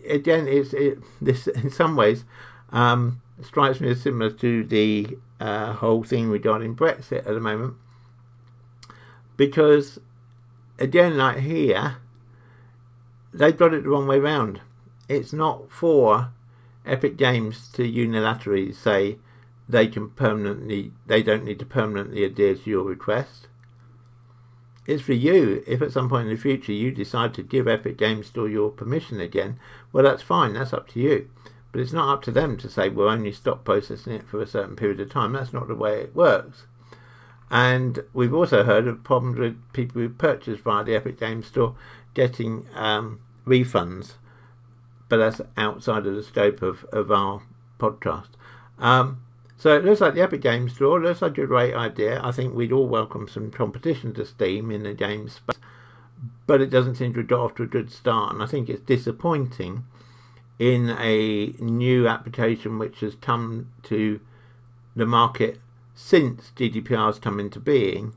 again, 0.08 0.46
it's 0.46 0.72
it, 0.72 0.98
this 1.20 1.46
in 1.48 1.70
some 1.70 1.96
ways 1.96 2.24
um, 2.70 3.20
strikes 3.42 3.80
me 3.80 3.90
as 3.90 4.00
similar 4.00 4.30
to 4.30 4.64
the 4.64 5.18
uh, 5.40 5.72
whole 5.72 6.04
thing 6.04 6.28
regarding 6.28 6.76
Brexit 6.76 7.18
at 7.18 7.24
the 7.24 7.40
moment, 7.40 7.74
because 9.36 9.98
again, 10.78 11.16
like 11.16 11.38
here, 11.38 11.96
they've 13.32 13.56
got 13.56 13.74
it 13.74 13.84
the 13.84 13.88
wrong 13.88 14.06
way 14.06 14.18
round. 14.18 14.60
It's 15.08 15.32
not 15.32 15.70
for 15.70 16.32
Epic 16.86 17.16
Games 17.16 17.68
to 17.72 17.82
unilaterally 17.82 18.74
say 18.74 19.18
they 19.68 19.86
can 19.86 20.10
permanently, 20.10 20.92
they 21.06 21.22
don't 21.22 21.44
need 21.44 21.58
to 21.58 21.66
permanently 21.66 22.24
adhere 22.24 22.54
to 22.54 22.70
your 22.70 22.84
request. 22.84 23.48
It's 24.86 25.02
for 25.02 25.14
you. 25.14 25.64
If 25.66 25.80
at 25.80 25.92
some 25.92 26.10
point 26.10 26.28
in 26.28 26.34
the 26.34 26.40
future 26.40 26.72
you 26.72 26.90
decide 26.90 27.32
to 27.34 27.42
give 27.42 27.66
Epic 27.66 27.96
Games 27.96 28.26
Store 28.26 28.48
your 28.48 28.70
permission 28.70 29.20
again, 29.20 29.58
well, 29.92 30.04
that's 30.04 30.22
fine. 30.22 30.52
That's 30.52 30.74
up 30.74 30.88
to 30.88 31.00
you. 31.00 31.30
But 31.72 31.80
it's 31.80 31.92
not 31.92 32.12
up 32.12 32.22
to 32.24 32.30
them 32.30 32.56
to 32.58 32.68
say 32.68 32.88
we'll 32.88 33.08
only 33.08 33.32
stop 33.32 33.64
processing 33.64 34.12
it 34.12 34.28
for 34.28 34.42
a 34.42 34.46
certain 34.46 34.76
period 34.76 35.00
of 35.00 35.10
time. 35.10 35.32
That's 35.32 35.52
not 35.52 35.68
the 35.68 35.74
way 35.74 36.00
it 36.00 36.14
works. 36.14 36.66
And 37.50 38.00
we've 38.12 38.34
also 38.34 38.64
heard 38.64 38.86
of 38.86 39.04
problems 39.04 39.38
with 39.38 39.72
people 39.72 40.00
who 40.00 40.08
purchase 40.08 40.60
via 40.60 40.84
the 40.84 40.94
Epic 40.94 41.20
Games 41.20 41.46
Store 41.46 41.74
getting 42.14 42.66
um, 42.74 43.20
refunds, 43.46 44.14
but 45.08 45.18
that's 45.18 45.40
outside 45.56 46.06
of 46.06 46.14
the 46.14 46.22
scope 46.22 46.62
of, 46.62 46.84
of 46.92 47.10
our 47.10 47.42
podcast. 47.78 48.30
Um, 48.78 49.20
so 49.56 49.76
it 49.76 49.84
looks 49.84 50.00
like 50.00 50.14
the 50.14 50.22
Epic 50.22 50.40
Games 50.40 50.74
Store 50.74 51.00
looks 51.00 51.22
like 51.22 51.38
a 51.38 51.46
great 51.46 51.74
idea. 51.74 52.20
I 52.22 52.32
think 52.32 52.54
we'd 52.54 52.72
all 52.72 52.88
welcome 52.88 53.28
some 53.28 53.50
competition 53.50 54.14
to 54.14 54.24
Steam 54.24 54.70
in 54.70 54.82
the 54.82 54.94
game 54.94 55.28
space, 55.28 55.58
but 56.46 56.60
it 56.60 56.70
doesn't 56.70 56.96
seem 56.96 57.12
to 57.14 57.20
have 57.20 57.28
got 57.28 57.40
off 57.40 57.54
to 57.56 57.62
a 57.64 57.66
good 57.66 57.90
start, 57.92 58.32
and 58.32 58.42
I 58.42 58.46
think 58.46 58.68
it's 58.68 58.80
disappointing 58.80 59.84
in 60.58 60.90
a 60.98 61.48
new 61.58 62.06
application 62.06 62.78
which 62.78 63.00
has 63.00 63.16
come 63.16 63.70
to 63.84 64.20
the 64.94 65.06
market 65.06 65.60
since 65.94 66.52
GDPR 66.56 67.06
has 67.06 67.18
come 67.18 67.38
into 67.38 67.60
being 67.60 68.14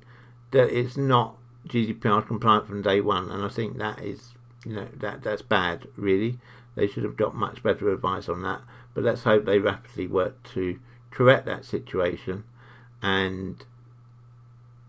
that 0.51 0.69
it's 0.69 0.97
not 0.97 1.37
GDPR 1.67 2.25
compliant 2.25 2.67
from 2.67 2.81
day 2.81 3.01
one, 3.01 3.29
and 3.29 3.43
I 3.43 3.49
think 3.49 3.77
that 3.77 3.99
is 4.01 4.33
you 4.65 4.73
know 4.73 4.87
that 4.97 5.23
that's 5.23 5.41
bad 5.41 5.87
really. 5.95 6.39
They 6.75 6.87
should 6.87 7.03
have 7.03 7.17
got 7.17 7.35
much 7.35 7.63
better 7.63 7.91
advice 7.91 8.29
on 8.29 8.43
that. 8.43 8.61
But 8.93 9.03
let's 9.03 9.23
hope 9.23 9.45
they 9.45 9.59
rapidly 9.59 10.07
work 10.07 10.43
to 10.53 10.79
correct 11.09 11.45
that 11.45 11.65
situation 11.65 12.43
and 13.01 13.65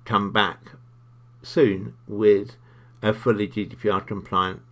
come 0.05 0.33
back 0.33 0.73
soon 1.43 1.95
with 2.07 2.57
a 3.03 3.13
fully 3.13 3.49
GDPR 3.49 4.07
compliant 4.07 4.63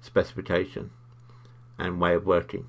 specification 0.00 0.90
and 1.78 2.00
way 2.00 2.14
of 2.14 2.26
working. 2.26 2.66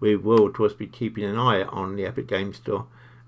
We 0.00 0.16
will, 0.16 0.46
of 0.46 0.54
course, 0.54 0.74
be 0.74 0.86
keeping 0.86 1.24
an 1.24 1.38
eye 1.38 1.62
on 1.62 1.96
the 1.96 2.06
Epic 2.06 2.26
Game 2.26 2.52
Store 2.52 2.86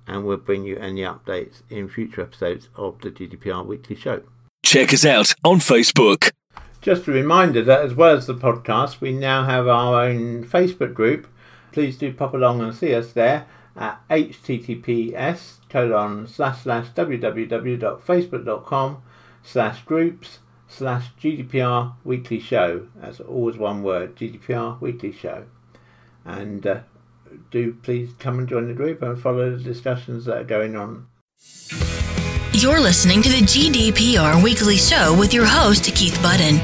and 0.09 0.25
we'll 0.25 0.39
bring 0.39 0.65
you 0.65 0.77
any 0.79 1.03
updates 1.03 1.63
in 1.71 1.89
future 1.89 2.23
episodes 2.23 2.69
of 2.75 3.01
the 3.01 3.11
GDPR 3.11 3.65
Weekly 3.65 3.95
Show. 3.95 4.23
Check 4.65 4.93
us 4.93 5.05
out 5.05 5.35
on 5.45 5.59
Facebook. 5.59 6.33
Just 6.81 7.07
a 7.07 7.13
reminder 7.13 7.63
that 7.63 7.83
as 7.83 7.95
well 7.95 8.17
as 8.17 8.27
the 8.27 8.35
podcast, 8.35 9.01
we 9.01 9.13
now 9.13 9.45
have 9.45 9.69
our 9.69 10.03
own 10.05 10.45
Facebook 10.45 10.95
group. 10.95 11.29
Please 11.73 11.99
do 11.99 12.13
pop 12.13 12.35
along 12.35 12.63
and 12.63 12.75
see 12.75 12.95
us 12.95 13.13
there 13.13 13.47
at 13.77 14.01
https 14.09 15.57
colon 15.69 16.27
slash 16.27 16.63
slash 16.63 16.89
www.facebook.com 16.89 19.03
slash 19.43 19.85
groups 19.85 20.39
slash 20.67 21.11
GDPR 21.21 21.95
Weekly 22.05 22.41
Show. 22.41 22.89
That's 22.97 23.21
always 23.21 23.57
one 23.57 23.83
word, 23.83 24.17
GDPR 24.17 24.81
Weekly 24.81 25.13
Show. 25.13 25.45
And 26.25 26.67
uh, 26.67 26.81
do 27.51 27.75
please 27.83 28.11
come 28.19 28.39
and 28.39 28.49
join 28.49 28.69
the 28.69 28.75
group 28.75 29.03
and 29.03 29.21
follow 29.21 29.57
the 29.57 29.63
discussions 29.63 30.25
that 30.25 30.39
are 30.39 30.45
going 30.45 30.77
on. 30.77 31.07
You're 32.53 32.81
listening 32.81 33.23
to 33.23 33.29
the 33.29 33.43
GDPR 33.43 34.43
Weekly 34.43 34.77
Show 34.77 35.17
with 35.17 35.33
your 35.33 35.47
host, 35.47 35.85
Keith 35.95 36.21
Budden. 36.23 36.61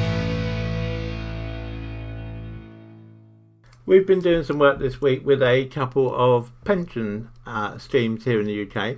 We've 3.87 4.07
been 4.07 4.21
doing 4.21 4.43
some 4.43 4.59
work 4.59 4.79
this 4.79 5.01
week 5.01 5.25
with 5.25 5.43
a 5.43 5.67
couple 5.67 6.15
of 6.15 6.51
pension 6.65 7.29
uh, 7.47 7.79
schemes 7.79 8.25
here 8.25 8.41
in 8.41 8.47
the 8.47 8.63
UK. 8.63 8.97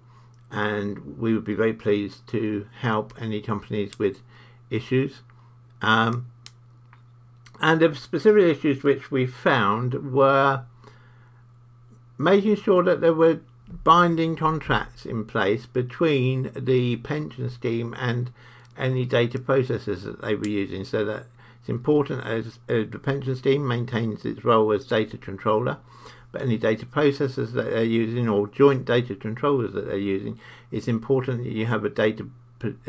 and 0.52 1.18
we 1.18 1.34
would 1.34 1.46
be 1.46 1.54
very 1.54 1.74
pleased 1.74 2.26
to 2.28 2.68
help 2.80 3.14
any 3.20 3.42
companies 3.42 4.00
with 4.00 4.20
issues. 4.70 5.22
Um, 5.82 6.28
and 7.60 7.80
the 7.80 7.94
specific 7.96 8.58
issues 8.58 8.84
which 8.84 9.12
we 9.12 9.28
found 9.28 10.14
were 10.14 10.64
making 12.18 12.56
sure 12.56 12.84
that 12.84 13.02
there 13.02 13.14
were 13.14 13.42
binding 13.84 14.36
contracts 14.36 15.06
in 15.06 15.26
place 15.26 15.66
between 15.66 16.52
the 16.56 16.98
pension 16.98 17.50
scheme 17.50 17.94
and 17.98 18.32
any 18.78 19.06
data 19.06 19.40
processors 19.40 20.04
that 20.04 20.22
they 20.22 20.36
were 20.36 20.48
using. 20.48 20.84
So 20.86 21.06
that 21.06 21.26
it's 21.60 21.70
important 21.70 22.26
as 22.26 22.60
uh, 22.70 22.90
the 22.90 23.00
pension 23.02 23.36
scheme 23.36 23.68
maintains 23.68 24.26
its 24.26 24.44
role 24.44 24.72
as 24.72 24.86
data 24.86 25.18
controller 25.18 25.78
but 26.32 26.42
any 26.42 26.58
data 26.58 26.86
processors 26.86 27.52
that 27.52 27.70
they're 27.72 27.84
using 27.84 28.30
or 28.30 28.48
joint 28.48 28.86
data 28.86 29.14
controllers 29.14 29.74
that 29.74 29.86
they're 29.86 29.98
using 29.98 30.40
it's 30.72 30.88
important 30.88 31.44
that 31.44 31.52
you 31.52 31.66
have 31.66 31.84
a 31.84 31.90
data 31.90 32.26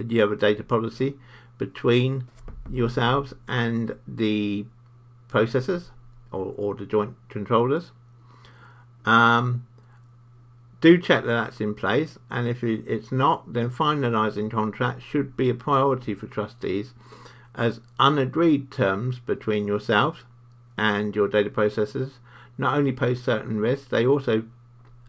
you 0.06 0.20
have 0.20 0.32
a 0.32 0.36
data 0.36 0.62
policy 0.62 1.14
between 1.58 2.28
yourselves 2.70 3.34
and 3.48 3.96
the 4.06 4.64
processors 5.28 5.90
or, 6.30 6.54
or 6.56 6.74
the 6.74 6.86
joint 6.86 7.14
controllers. 7.28 7.92
Um, 9.04 9.66
do 10.82 10.98
check 10.98 11.24
that 11.24 11.32
that's 11.32 11.60
in 11.60 11.74
place, 11.74 12.18
and 12.28 12.46
if 12.46 12.62
it's 12.62 13.10
not, 13.10 13.54
then 13.54 13.70
finalising 13.70 14.50
contracts 14.50 15.04
should 15.04 15.36
be 15.36 15.48
a 15.48 15.54
priority 15.54 16.12
for 16.12 16.26
trustees 16.26 16.92
as 17.54 17.80
unagreed 17.98 18.70
terms 18.70 19.18
between 19.18 19.66
yourselves 19.66 20.24
and 20.76 21.14
your 21.14 21.28
data 21.28 21.50
processors 21.50 22.12
not 22.58 22.76
only 22.76 22.92
pose 22.92 23.22
certain 23.22 23.58
risks, 23.58 23.88
they 23.88 24.06
also 24.06 24.44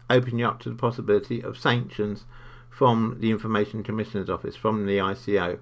open 0.08 0.38
you 0.38 0.46
up 0.46 0.60
to 0.60 0.70
the 0.70 0.76
possibility 0.76 1.42
of 1.42 1.58
sanctions 1.58 2.24
from 2.70 3.16
the 3.20 3.30
Information 3.30 3.82
Commissioner's 3.82 4.30
Office, 4.30 4.56
from 4.56 4.86
the 4.86 4.98
ICO. 4.98 5.58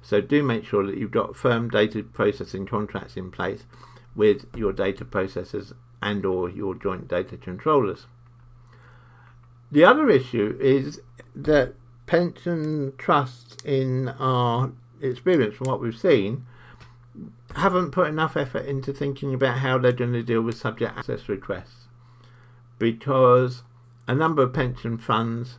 So 0.00 0.20
do 0.20 0.42
make 0.42 0.64
sure 0.64 0.86
that 0.86 0.96
you've 0.96 1.10
got 1.10 1.36
firm 1.36 1.68
data 1.68 2.02
processing 2.02 2.66
contracts 2.66 3.16
in 3.16 3.30
place 3.30 3.64
with 4.14 4.46
your 4.56 4.72
data 4.72 5.04
processors 5.04 5.72
and 6.00 6.24
or 6.24 6.48
your 6.48 6.74
joint 6.74 7.08
data 7.08 7.36
controllers. 7.36 8.06
The 9.70 9.84
other 9.84 10.08
issue 10.08 10.56
is 10.60 11.00
that 11.34 11.74
pension 12.06 12.94
trusts, 12.96 13.62
in 13.64 14.08
our 14.08 14.72
experience 15.00 15.56
from 15.56 15.68
what 15.68 15.80
we've 15.80 15.96
seen, 15.96 16.46
haven't 17.54 17.90
put 17.90 18.08
enough 18.08 18.36
effort 18.36 18.66
into 18.66 18.92
thinking 18.92 19.34
about 19.34 19.58
how 19.58 19.78
they're 19.78 19.92
going 19.92 20.12
to 20.12 20.22
deal 20.22 20.42
with 20.42 20.56
subject 20.56 20.96
access 20.96 21.28
requests. 21.28 21.88
Because 22.78 23.62
a 24.06 24.14
number 24.14 24.42
of 24.42 24.54
pension 24.54 24.96
funds, 24.96 25.58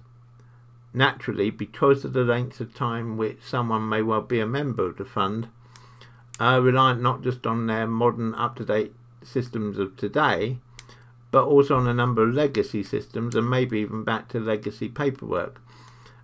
naturally, 0.94 1.52
because 1.52 2.04
of 2.04 2.14
the 2.14 2.24
length 2.24 2.60
of 2.60 2.74
time 2.74 3.18
which 3.18 3.44
someone 3.44 3.88
may 3.88 4.02
well 4.02 4.22
be 4.22 4.40
a 4.40 4.48
member 4.48 4.86
of 4.86 4.98
the 4.98 5.06
fund, 5.06 5.50
are 6.40 6.62
reliant 6.62 7.02
not 7.02 7.22
just 7.22 7.46
on 7.46 7.68
their 7.68 7.86
modern 7.86 8.34
up 8.36 8.56
to 8.56 8.66
date 8.66 8.94
systems 9.22 9.78
of 9.78 9.96
today, 9.98 10.58
but 11.32 11.46
also 11.46 11.76
on 11.78 11.88
a 11.88 11.94
number 11.94 12.24
of 12.24 12.34
legacy 12.34 12.84
systems 12.84 13.36
and 13.36 13.50
maybe 13.50 13.80
even 13.80 14.04
back 14.04 14.28
to 14.30 14.40
legacy 14.40 14.90
paperwork. 14.90 15.62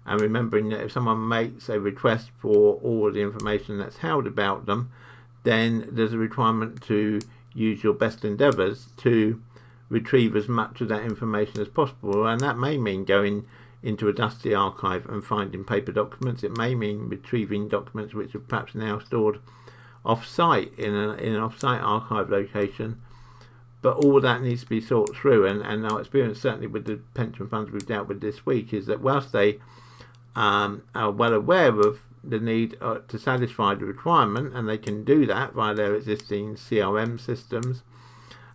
And 0.06 0.22
remembering 0.22 0.70
that 0.70 0.82
if 0.82 0.92
someone 0.92 1.28
makes 1.28 1.68
a 1.70 1.80
request 1.80 2.30
for 2.38 2.76
all 2.76 3.12
the 3.12 3.22
information 3.22 3.78
that's 3.78 3.98
held 3.98 4.28
about 4.28 4.66
them, 4.66 4.92
then 5.44 5.88
there's 5.92 6.14
a 6.14 6.18
requirement 6.18 6.82
to 6.84 7.22
use 7.54 7.84
your 7.84 7.94
best 7.94 8.26
endeavours 8.26 8.88
to 8.98 9.42
retrieve 9.90 10.36
as 10.36 10.48
much 10.48 10.82
of 10.82 10.90
that 10.90 11.04
information 11.04 11.60
as 11.60 11.68
possible. 11.68 12.26
And 12.26 12.42
that 12.42 12.58
may 12.58 12.78
mean 12.78 13.06
going 13.06 13.46
into 13.82 14.08
a 14.08 14.14
dusty 14.14 14.54
archive 14.54 15.08
and 15.08 15.24
finding 15.24 15.64
paper 15.64 15.92
documents. 15.92 16.44
It 16.44 16.58
may 16.58 16.74
mean 16.74 17.08
retrieving 17.08 17.68
documents 17.68 18.14
which 18.14 18.34
are 18.36 18.40
perhaps 18.40 18.74
now 18.76 19.00
stored 19.00 19.40
off-site 20.04 20.78
in, 20.78 20.94
a, 20.94 21.14
in 21.14 21.34
an 21.34 21.42
off-site 21.42 21.82
archive 21.82 22.30
location 22.30 23.02
but 23.86 23.98
all 23.98 24.20
that 24.20 24.42
needs 24.42 24.64
to 24.64 24.68
be 24.68 24.82
thought 24.82 25.16
through. 25.16 25.46
And, 25.46 25.62
and 25.62 25.86
our 25.86 26.00
experience, 26.02 26.42
certainly 26.42 26.66
with 26.66 26.86
the 26.86 27.00
pension 27.14 27.48
funds 27.48 27.70
we've 27.70 27.86
dealt 27.86 28.08
with 28.08 28.20
this 28.20 28.44
week, 28.44 28.74
is 28.74 28.88
that 28.88 29.00
whilst 29.00 29.32
they 29.32 29.60
um, 30.36 30.82
are 30.96 31.12
well 31.12 31.36
aware 31.36 31.80
of 31.80 32.00
the 32.24 32.40
need 32.40 32.76
uh, 32.82 32.98
to 33.08 33.20
satisfy 33.20 33.76
the 33.76 33.86
requirement, 33.86 34.56
and 34.56 34.68
they 34.68 34.80
can 34.80 35.04
do 35.04 35.28
that 35.28 35.54
via 35.54 35.76
their 35.76 35.94
existing 35.94 36.56
CRM 36.56 37.20
systems. 37.20 37.84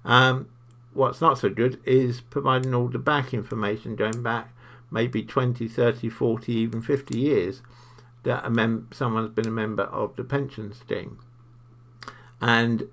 Um, 0.04 0.48
what's 0.94 1.20
not 1.20 1.38
so 1.38 1.48
good 1.48 1.80
is 1.84 2.20
providing 2.20 2.74
all 2.74 2.88
the 2.88 2.98
back 2.98 3.32
information 3.32 3.94
going 3.94 4.24
back 4.24 4.52
maybe 4.90 5.22
20, 5.22 5.68
30, 5.68 6.08
40, 6.08 6.52
even 6.52 6.82
50 6.82 7.16
years 7.16 7.62
that 8.24 8.44
a 8.44 8.50
mem- 8.50 8.88
someone's 8.90 9.30
been 9.30 9.46
a 9.46 9.52
member 9.52 9.84
of 9.84 10.16
the 10.16 10.24
pension 10.24 10.72
scheme. 10.72 11.20
And 12.40 12.88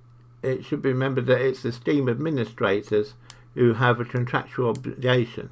it 0.47 0.65
should 0.65 0.81
be 0.81 0.89
remembered 0.89 1.25
that 1.27 1.41
it's 1.41 1.63
the 1.63 1.71
scheme 1.71 2.09
administrators 2.09 3.13
who 3.53 3.73
have 3.73 3.99
a 3.99 4.05
contractual 4.05 4.69
obligation 4.69 5.49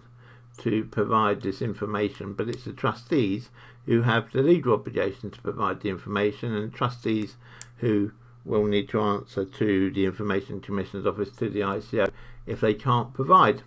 to 0.58 0.86
provide 0.86 1.42
this 1.42 1.62
information, 1.62 2.34
but 2.34 2.48
it's 2.48 2.64
the 2.64 2.74
trustees 2.74 3.50
who 3.86 4.02
have 4.04 4.32
the 4.32 4.42
legal 4.42 4.74
obligation 4.74 5.30
to 5.30 5.42
provide 5.42 5.82
the 5.82 5.90
information, 5.90 6.56
and 6.56 6.74
trustees 6.74 7.36
who 7.78 8.12
will 8.46 8.66
need 8.66 8.88
to 8.90 9.02
answer 9.02 9.44
to 9.44 9.92
the 9.92 10.06
Information 10.06 10.62
Commissioner's 10.62 11.06
Office, 11.06 11.32
to 11.32 11.50
the 11.50 11.62
ICO, 11.62 12.10
if 12.46 12.62
they 12.62 12.74
can't 12.74 13.14
provide 13.14 13.64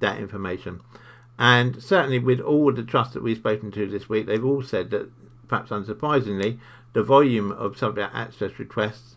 that 0.00 0.18
information. 0.18 0.80
And 1.38 1.82
certainly, 1.82 2.18
with 2.18 2.40
all 2.40 2.72
the 2.72 2.82
trusts 2.82 3.14
that 3.14 3.22
we've 3.22 3.36
spoken 3.36 3.70
to 3.72 3.86
this 3.86 4.08
week, 4.08 4.26
they've 4.26 4.44
all 4.44 4.62
said 4.62 4.90
that, 4.90 5.10
perhaps 5.48 5.70
unsurprisingly, 5.70 6.58
the 6.92 7.02
volume 7.02 7.52
of 7.52 7.78
subject 7.78 8.14
access 8.14 8.58
requests 8.58 9.16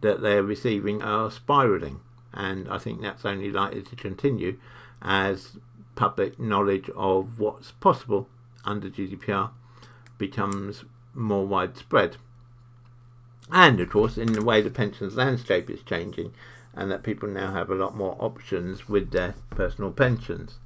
that 0.00 0.20
they're 0.20 0.42
receiving 0.42 1.02
are 1.02 1.30
spiraling, 1.30 2.00
and 2.32 2.68
I 2.68 2.78
think 2.78 3.00
that's 3.00 3.24
only 3.24 3.50
likely 3.50 3.82
to 3.82 3.96
continue 3.96 4.58
as 5.02 5.56
public 5.94 6.38
knowledge 6.38 6.90
of 6.94 7.38
what's 7.38 7.72
possible 7.72 8.28
under 8.64 8.88
GDPR 8.88 9.50
becomes 10.18 10.84
more 11.14 11.46
widespread. 11.46 12.16
And 13.50 13.80
of 13.80 13.90
course, 13.90 14.18
in 14.18 14.32
the 14.32 14.44
way 14.44 14.60
the 14.60 14.70
pensions 14.70 15.16
landscape 15.16 15.70
is 15.70 15.82
changing, 15.82 16.32
and 16.74 16.90
that 16.90 17.02
people 17.02 17.28
now 17.28 17.52
have 17.52 17.70
a 17.70 17.74
lot 17.74 17.96
more 17.96 18.16
options 18.18 18.88
with 18.88 19.10
their 19.10 19.34
personal 19.50 19.90
pensions. 19.90 20.58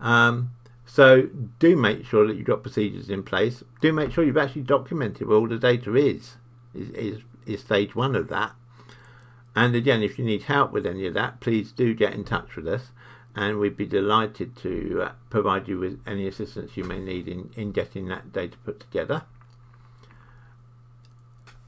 Um, 0.00 0.52
so 0.86 1.28
do 1.58 1.76
make 1.76 2.04
sure 2.04 2.26
that 2.26 2.36
you've 2.36 2.46
got 2.46 2.62
procedures 2.62 3.10
in 3.10 3.22
place. 3.22 3.62
Do 3.80 3.92
make 3.92 4.12
sure 4.12 4.24
you've 4.24 4.36
actually 4.36 4.62
documented 4.62 5.26
where 5.26 5.38
all 5.38 5.48
the 5.48 5.58
data 5.58 5.94
is. 5.94 6.36
Is, 6.74 6.90
is, 6.90 7.20
is 7.46 7.60
stage 7.60 7.94
one 7.94 8.14
of 8.14 8.28
that. 8.28 8.52
And 9.54 9.74
again, 9.74 10.02
if 10.02 10.18
you 10.18 10.24
need 10.24 10.44
help 10.44 10.72
with 10.72 10.86
any 10.86 11.06
of 11.06 11.14
that, 11.14 11.40
please 11.40 11.72
do 11.72 11.94
get 11.94 12.14
in 12.14 12.24
touch 12.24 12.56
with 12.56 12.68
us 12.68 12.90
and 13.34 13.58
we'd 13.58 13.76
be 13.76 13.86
delighted 13.86 14.56
to 14.56 15.02
uh, 15.02 15.12
provide 15.28 15.68
you 15.68 15.78
with 15.78 16.00
any 16.06 16.26
assistance 16.26 16.76
you 16.76 16.84
may 16.84 16.98
need 16.98 17.28
in, 17.28 17.50
in 17.54 17.72
getting 17.72 18.08
that 18.08 18.32
data 18.32 18.56
put 18.64 18.80
together. 18.80 19.22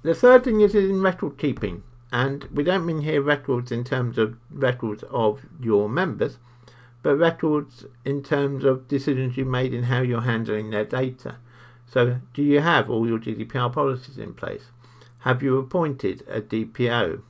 The 0.03 0.14
third 0.14 0.45
thing 0.45 0.61
is 0.61 0.75
in 0.75 1.01
record 1.01 1.38
keeping, 1.38 1.85
and 2.11 2.45
we 2.53 2.64
don't 2.64 2.85
mean 2.85 3.03
here 3.03 3.23
records 3.23 3.71
in 3.71 3.85
terms 3.85 4.18
of 4.18 4.37
records 4.51 5.05
of 5.11 5.42
your 5.61 5.88
members, 5.88 6.38
but 7.03 7.16
records 7.16 7.85
in 8.05 8.23
terms 8.23 8.64
of 8.64 8.88
decisions 8.88 9.37
you 9.37 9.45
made 9.45 9.73
in 9.73 9.85
how 9.85 10.01
you're 10.01 10.23
handling 10.23 10.71
their 10.71 10.85
data. 10.85 11.37
So, 11.87 12.18
do 12.35 12.42
you 12.42 12.61
have 12.61 12.90
all 12.90 13.07
your 13.07 13.18
GDPR 13.18 13.73
policies 13.73 14.18
in 14.18 14.35
place? 14.35 14.71
Have 15.21 15.42
you 15.42 15.59
appointed 15.59 16.25
a 16.29 16.40
DPO? 16.40 17.23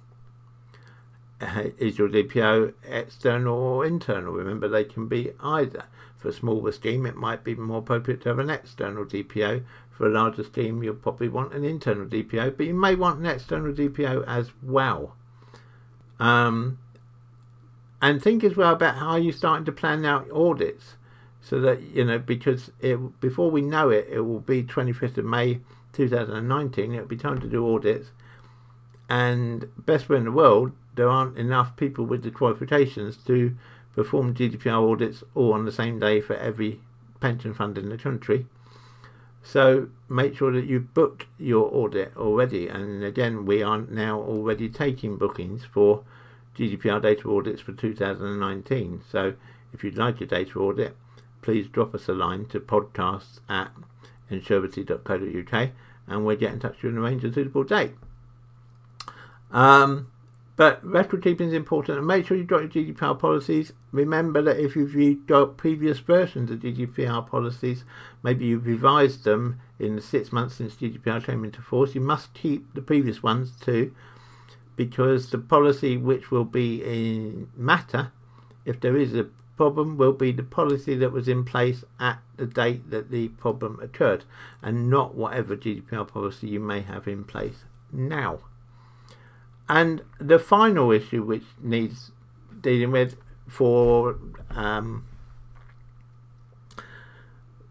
Is 1.78 1.98
your 1.98 2.08
DPO 2.08 2.74
external 2.88 3.54
or 3.54 3.86
internal? 3.86 4.32
Remember, 4.32 4.68
they 4.68 4.84
can 4.84 5.08
be 5.08 5.32
either. 5.40 5.84
For 6.16 6.28
a 6.28 6.32
smaller 6.32 6.70
scheme, 6.70 7.04
it 7.04 7.16
might 7.16 7.42
be 7.42 7.56
more 7.56 7.78
appropriate 7.78 8.20
to 8.22 8.28
have 8.28 8.38
an 8.38 8.50
external 8.50 9.04
DPO. 9.04 9.64
For 9.90 10.06
a 10.06 10.10
larger 10.10 10.44
scheme, 10.44 10.82
you'll 10.82 10.94
probably 10.94 11.28
want 11.28 11.52
an 11.52 11.64
internal 11.64 12.06
DPO, 12.06 12.56
but 12.56 12.66
you 12.66 12.74
may 12.74 12.94
want 12.94 13.18
an 13.18 13.26
external 13.26 13.72
DPO 13.72 14.24
as 14.26 14.50
well. 14.62 15.16
Um, 16.20 16.78
and 18.00 18.22
think 18.22 18.44
as 18.44 18.56
well 18.56 18.72
about 18.72 18.96
how 18.96 19.16
you're 19.16 19.32
starting 19.32 19.64
to 19.64 19.72
plan 19.72 20.04
out 20.04 20.30
audits 20.30 20.96
so 21.40 21.60
that, 21.60 21.82
you 21.82 22.04
know, 22.04 22.18
because 22.18 22.70
it, 22.80 23.20
before 23.20 23.50
we 23.50 23.60
know 23.60 23.90
it, 23.90 24.06
it 24.08 24.20
will 24.20 24.40
be 24.40 24.62
25th 24.62 25.18
of 25.18 25.24
May 25.24 25.60
2019, 25.92 26.94
it'll 26.94 27.06
be 27.06 27.16
time 27.16 27.40
to 27.40 27.48
do 27.48 27.74
audits. 27.74 28.10
And 29.08 29.68
best 29.76 30.08
way 30.08 30.18
in 30.18 30.24
the 30.24 30.32
world, 30.32 30.72
there 30.94 31.08
aren't 31.08 31.36
enough 31.38 31.76
people 31.76 32.04
with 32.04 32.22
the 32.22 32.30
qualifications 32.30 33.16
to 33.26 33.56
perform 33.94 34.34
GDPR 34.34 34.92
audits 34.92 35.22
all 35.34 35.52
on 35.52 35.64
the 35.64 35.72
same 35.72 35.98
day 35.98 36.20
for 36.20 36.36
every 36.36 36.80
pension 37.20 37.54
fund 37.54 37.78
in 37.78 37.88
the 37.88 37.98
country. 37.98 38.46
So 39.42 39.88
make 40.08 40.36
sure 40.36 40.52
that 40.52 40.66
you've 40.66 40.94
booked 40.94 41.26
your 41.38 41.68
audit 41.74 42.16
already. 42.16 42.68
And 42.68 43.02
again, 43.02 43.44
we 43.44 43.62
are 43.62 43.78
now 43.78 44.20
already 44.20 44.68
taking 44.68 45.16
bookings 45.16 45.64
for 45.64 46.04
GDPR 46.56 47.02
data 47.02 47.28
audits 47.28 47.60
for 47.60 47.72
2019. 47.72 49.02
So 49.10 49.34
if 49.72 49.82
you'd 49.82 49.98
like 49.98 50.20
a 50.20 50.26
data 50.26 50.58
audit, 50.58 50.96
please 51.40 51.66
drop 51.66 51.94
us 51.94 52.08
a 52.08 52.12
line 52.12 52.46
to 52.46 52.60
podcasts 52.60 53.40
at 53.48 53.72
insurability.co.uk 54.30 55.70
and 56.06 56.26
we'll 56.26 56.36
get 56.36 56.52
in 56.52 56.60
touch 56.60 56.74
with 56.74 56.84
you 56.84 56.88
and 56.90 56.98
arrange 56.98 57.24
a 57.24 57.32
suitable 57.32 57.64
date. 57.64 57.94
Um, 59.50 60.10
but 60.56 60.84
record 60.84 61.22
keeping 61.22 61.48
is 61.48 61.54
important 61.54 61.98
and 61.98 62.06
make 62.06 62.26
sure 62.26 62.36
you 62.36 62.44
got 62.44 62.60
your 62.60 62.68
GDPR 62.68 63.18
policies. 63.18 63.72
Remember 63.90 64.42
that 64.42 64.58
if 64.58 64.76
you've 64.76 65.26
got 65.26 65.56
previous 65.56 65.98
versions 65.98 66.50
of 66.50 66.60
GDPR 66.60 67.26
policies, 67.26 67.84
maybe 68.22 68.44
you've 68.44 68.66
revised 68.66 69.24
them 69.24 69.60
in 69.78 69.96
the 69.96 70.02
six 70.02 70.30
months 70.30 70.56
since 70.56 70.74
GDPR 70.74 71.24
came 71.24 71.44
into 71.44 71.62
force, 71.62 71.94
you 71.94 72.00
must 72.00 72.34
keep 72.34 72.74
the 72.74 72.82
previous 72.82 73.22
ones 73.22 73.52
too 73.60 73.94
because 74.76 75.30
the 75.30 75.38
policy 75.38 75.96
which 75.96 76.30
will 76.30 76.44
be 76.44 76.82
in 76.82 77.48
matter 77.56 78.10
if 78.64 78.80
there 78.80 78.96
is 78.96 79.14
a 79.14 79.26
problem 79.56 79.96
will 79.96 80.12
be 80.12 80.32
the 80.32 80.42
policy 80.42 80.96
that 80.96 81.12
was 81.12 81.28
in 81.28 81.44
place 81.44 81.84
at 82.00 82.18
the 82.36 82.46
date 82.46 82.90
that 82.90 83.10
the 83.10 83.28
problem 83.28 83.78
occurred 83.82 84.24
and 84.62 84.88
not 84.88 85.14
whatever 85.14 85.56
GDPR 85.56 86.08
policy 86.08 86.48
you 86.48 86.60
may 86.60 86.80
have 86.80 87.06
in 87.06 87.24
place 87.24 87.64
now. 87.92 88.40
And 89.68 90.02
the 90.18 90.38
final 90.38 90.90
issue 90.90 91.22
which 91.22 91.44
needs 91.60 92.10
dealing 92.60 92.90
with 92.90 93.16
for 93.48 94.18
um, 94.50 95.06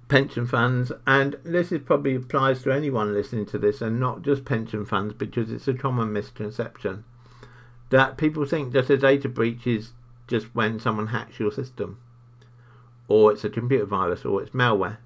pension 0.07 0.45
funds, 0.45 0.91
and 1.07 1.37
this 1.43 1.71
is 1.71 1.81
probably 1.83 2.15
applies 2.15 2.63
to 2.63 2.71
anyone 2.71 3.13
listening 3.13 3.45
to 3.47 3.57
this, 3.57 3.81
and 3.81 3.99
not 3.99 4.21
just 4.21 4.45
pension 4.45 4.85
funds, 4.85 5.13
because 5.13 5.51
it's 5.51 5.67
a 5.67 5.73
common 5.73 6.11
misconception 6.11 7.03
that 7.89 8.17
people 8.17 8.45
think 8.45 8.73
that 8.73 8.89
a 8.89 8.97
data 8.97 9.29
breach 9.29 9.67
is 9.67 9.91
just 10.27 10.55
when 10.55 10.79
someone 10.79 11.07
hacks 11.07 11.39
your 11.39 11.51
system, 11.51 11.99
or 13.07 13.31
it's 13.31 13.43
a 13.43 13.49
computer 13.49 13.85
virus, 13.85 14.25
or 14.25 14.41
it's 14.41 14.51
malware. 14.51 14.97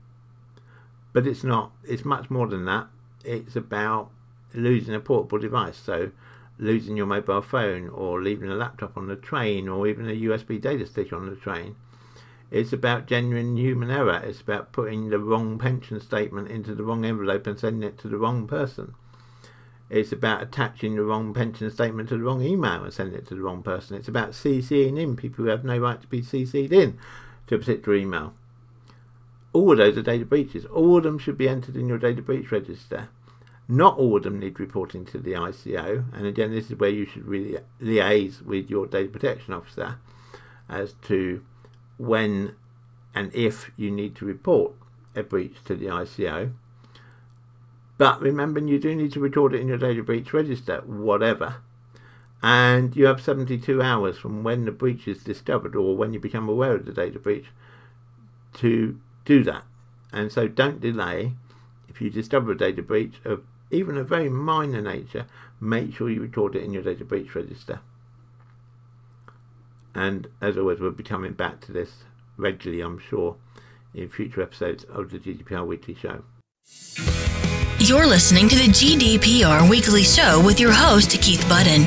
But 1.14 1.26
it's 1.26 1.44
not. 1.44 1.72
It's 1.84 2.06
much 2.06 2.30
more 2.30 2.48
than 2.48 2.66
that. 2.66 2.88
It's 3.24 3.56
about 3.56 4.12
losing 4.54 4.94
a 4.94 5.00
portable 5.00 5.40
device. 5.40 5.78
So 5.78 6.12
losing 6.58 6.96
your 6.96 7.06
mobile 7.06 7.42
phone 7.42 7.90
or 7.90 8.22
leaving 8.22 8.50
a 8.50 8.56
laptop 8.56 8.96
on 8.98 9.08
the 9.08 9.16
train 9.16 9.68
or 9.68 9.88
even 9.88 10.10
a 10.10 10.14
USB 10.14 10.60
data 10.60 10.86
stick 10.86 11.12
on 11.12 11.30
the 11.30 11.36
train. 11.36 11.76
It's 12.52 12.72
about 12.72 13.08
genuine 13.08 13.58
human 13.58 13.90
error. 13.90 14.22
It's 14.24 14.42
about 14.42 14.72
putting 14.72 15.10
the 15.10 15.20
wrong 15.20 15.58
pension 15.58 16.00
statement 16.00 16.50
into 16.50 16.76
the 16.76 16.84
wrong 16.84 17.04
envelope 17.04 17.48
and 17.48 17.60
sending 17.60 17.88
it 17.88 17.98
to 18.00 18.08
the 18.08 18.18
wrong 18.18 18.48
person. 18.48 18.94
It's 19.90 20.12
about 20.12 20.42
attaching 20.42 20.96
the 20.96 21.04
wrong 21.04 21.34
pension 21.34 21.70
statement 21.70 22.10
to 22.10 22.18
the 22.18 22.24
wrong 22.24 22.42
email 22.42 22.84
and 22.84 22.94
sending 22.94 23.16
it 23.16 23.28
to 23.28 23.36
the 23.36 23.42
wrong 23.42 23.62
person. 23.62 23.98
It's 23.98 24.08
about 24.08 24.32
CCing 24.32 24.98
in 25.00 25.16
people 25.16 25.46
who 25.46 25.52
have 25.52 25.64
no 25.64 25.78
right 25.78 26.02
to 26.02 26.08
be 26.08 26.22
CC'd 26.22 26.74
in 26.74 26.98
to 27.48 27.56
a 27.56 27.60
particular 27.60 27.98
email. 27.98 28.34
All 29.54 29.72
of 29.72 29.78
those 29.78 29.98
are 29.98 30.02
data 30.02 30.26
breaches. 30.26 30.66
All 30.66 30.98
of 30.98 31.04
them 31.04 31.20
should 31.20 31.38
be 31.38 31.48
entered 31.48 31.76
in 31.76 31.88
your 31.88 32.00
data 32.00 32.22
breach 32.22 32.52
register. 32.52 33.10
Not 33.68 33.98
all 33.98 34.18
of 34.18 34.24
them 34.24 34.40
need 34.40 34.60
reporting 34.60 35.06
to 35.06 35.18
the 35.18 35.34
ICO, 35.34 36.06
and 36.14 36.28
again, 36.28 36.52
this 36.52 36.70
is 36.70 36.78
where 36.78 36.90
you 36.90 37.06
should 37.06 37.26
really 37.26 37.58
liaise 37.82 38.44
with 38.44 38.70
your 38.70 38.86
data 38.86 39.10
protection 39.10 39.54
officer 39.54 39.98
as 40.70 40.94
to 41.04 41.44
when 41.98 42.56
and 43.16 43.34
if 43.34 43.72
you 43.78 43.90
need 43.90 44.16
to 44.18 44.26
report 44.26 44.74
a 45.16 45.24
breach 45.24 45.56
to 45.66 45.76
the 45.76 45.86
ICO. 45.86 46.52
But 47.98 48.22
remember, 48.22 48.60
you 48.60 48.78
do 48.78 48.94
need 48.94 49.14
to 49.14 49.20
record 49.20 49.56
it 49.56 49.62
in 49.62 49.70
your 49.70 49.78
data 49.78 50.04
breach 50.04 50.34
register, 50.34 50.82
whatever. 50.86 51.56
And 52.44 52.96
you 52.96 53.06
have 53.06 53.22
72 53.22 53.82
hours 53.82 54.18
from 54.18 54.44
when 54.44 54.66
the 54.66 54.72
breach 54.72 55.08
is 55.08 55.24
discovered 55.24 55.76
or 55.76 55.96
when 55.96 56.14
you 56.14 56.20
become 56.20 56.50
aware 56.50 56.76
of 56.76 56.86
the 56.86 56.92
data 56.92 57.18
breach 57.18 57.48
to 58.56 59.00
do 59.24 59.44
that. 59.44 59.64
And 60.12 60.32
so 60.32 60.48
don't 60.48 60.82
delay. 60.82 61.34
If 61.88 62.02
you 62.02 62.10
discover 62.10 62.52
a 62.52 62.58
data 62.58 62.84
breach 62.84 63.16
of 63.24 63.44
even 63.72 63.98
a 63.98 64.04
very 64.04 64.30
minor 64.30 64.82
nature, 64.82 65.26
make 65.60 65.94
sure 65.94 66.10
you 66.10 66.22
record 66.22 66.56
it 66.56 66.64
in 66.64 66.74
your 66.74 66.84
data 66.84 67.04
breach 67.04 67.34
register. 67.36 67.80
And 69.94 70.28
as 70.42 70.58
always, 70.58 70.80
we'll 70.80 70.92
be 70.92 71.04
coming 71.04 71.34
back 71.34 71.62
to 71.62 71.72
this 71.72 72.04
regularly, 72.38 72.82
I'm 72.82 73.00
sure, 73.00 73.38
in 73.94 74.10
future 74.10 74.42
episodes 74.42 74.84
of 74.86 75.10
the 75.10 75.20
GDPR 75.20 75.66
Weekly 75.66 75.96
Show. 75.96 76.24
You're 77.80 78.08
listening 78.08 78.50
to 78.50 78.56
the 78.56 78.68
GDPR 78.68 79.70
Weekly 79.70 80.04
Show 80.04 80.42
with 80.46 80.60
your 80.60 80.72
host, 80.72 81.12
Keith 81.22 81.48
Budden. 81.48 81.84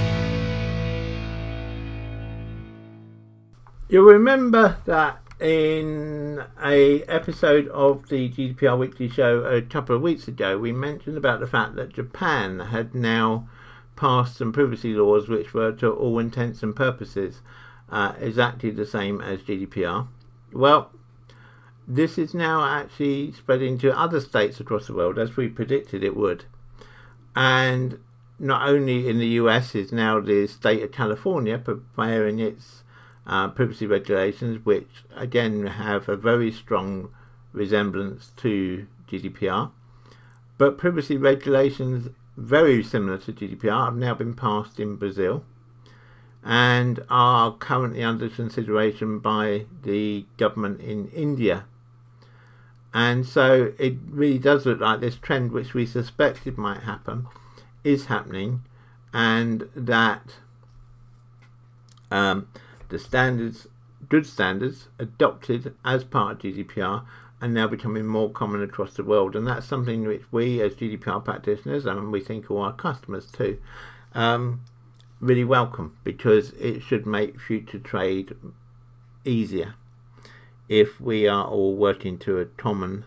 You'll 3.89 4.05
remember 4.05 4.77
that 4.85 5.19
in 5.41 6.45
a 6.63 7.03
episode 7.05 7.69
of 7.69 8.09
the 8.09 8.29
GDPR 8.29 8.79
Weekly 8.79 9.09
Show 9.09 9.45
a 9.45 9.63
couple 9.63 9.95
of 9.95 10.03
weeks 10.03 10.27
ago, 10.27 10.59
we 10.59 10.73
mentioned 10.73 11.17
about 11.17 11.41
the 11.41 11.47
fact 11.47 11.77
that 11.77 11.93
Japan 11.93 12.59
had 12.59 12.95
now 12.95 13.49
passed 13.95 14.37
some 14.37 14.53
privacy 14.53 14.95
laws 14.95 15.29
which 15.29 15.55
were, 15.55 15.73
to 15.73 15.91
all 15.91 16.19
intents 16.19 16.63
and 16.63 16.75
purposes, 16.75 17.41
uh, 17.89 18.15
exactly 18.19 18.71
the 18.71 18.87
same 18.87 19.21
as 19.21 19.41
GDPR. 19.41 20.09
Well, 20.53 20.91
this 21.87 22.19
is 22.19 22.35
now 22.35 22.65
actually 22.65 23.33
spreading 23.33 23.79
to 23.79 23.99
other 23.99 24.21
states 24.21 24.61
across 24.61 24.89
the 24.89 24.95
world, 24.95 25.19
as 25.19 25.37
we 25.37 25.49
predicted 25.49 26.03
it 26.03 26.17
would. 26.17 26.45
And 27.37 28.01
not 28.39 28.69
only 28.69 29.09
in 29.09 29.19
the 29.19 29.27
US 29.27 29.75
is 29.75 29.93
now 29.93 30.21
the 30.21 30.47
state 30.47 30.83
of 30.83 30.93
California 30.93 31.59
preparing 31.59 32.39
its 32.41 32.83
uh, 33.29 33.49
privacy 33.49 33.87
regulations, 33.87 34.65
which 34.65 35.05
again 35.15 35.67
have 35.67 36.09
a 36.09 36.17
very 36.17 36.51
strong 36.51 37.11
resemblance 37.53 38.33
to 38.39 38.87
GDPR. 39.09 39.71
But 40.57 40.79
privacy 40.79 41.17
regulations, 41.17 42.09
very 42.37 42.83
similar 42.83 43.19
to 43.19 43.33
GDPR, 43.33 43.87
have 43.87 43.97
now 43.97 44.15
been 44.15 44.35
passed 44.35 44.81
in 44.81 44.97
Brazil 44.97 45.45
and 46.43 47.05
are 47.11 47.53
currently 47.53 48.03
under 48.03 48.29
consideration 48.29 49.19
by 49.19 49.67
the 49.83 50.25
government 50.37 50.81
in 50.81 51.09
India. 51.09 51.65
And 52.95 53.27
so 53.27 53.73
it 53.79 53.97
really 54.09 54.39
does 54.39 54.65
look 54.65 54.81
like 54.81 55.01
this 55.01 55.17
trend, 55.17 55.53
which 55.53 55.75
we 55.75 55.85
suspected 55.85 56.57
might 56.57 56.81
happen, 56.81 57.27
is 57.85 58.07
happening, 58.07 58.63
and 59.13 59.69
that 59.77 60.37
um, 62.11 62.49
the 62.89 62.99
standards, 62.99 63.67
good 64.09 64.27
standards, 64.27 64.89
adopted 64.99 65.75
as 65.85 66.05
part 66.05 66.45
of 66.45 66.55
GDPR 66.55 67.05
are 67.41 67.49
now 67.49 67.69
becoming 67.69 68.07
more 68.07 68.31
common 68.31 68.63
across 68.63 68.95
the 68.95 69.05
world. 69.05 69.37
And 69.37 69.47
that's 69.47 69.67
something 69.67 70.07
which 70.07 70.25
we, 70.31 70.61
as 70.61 70.75
GDPR 70.75 71.25
practitioners, 71.25 71.87
and 71.87 72.11
we 72.11 72.21
think 72.21 72.51
all 72.51 72.63
our 72.63 72.73
customers 72.73 73.31
too, 73.31 73.59
um, 74.15 74.63
really 75.21 75.45
welcome 75.45 75.97
because 76.05 76.51
it 76.53 76.83
should 76.83 77.07
make 77.07 77.41
future 77.41 77.79
trade 77.79 78.35
easier 79.25 79.75
if 80.69 81.01
we 81.01 81.27
are 81.27 81.47
all 81.47 81.75
working 81.75 82.19
to 82.19 82.39
a 82.39 82.45
common 82.45 83.05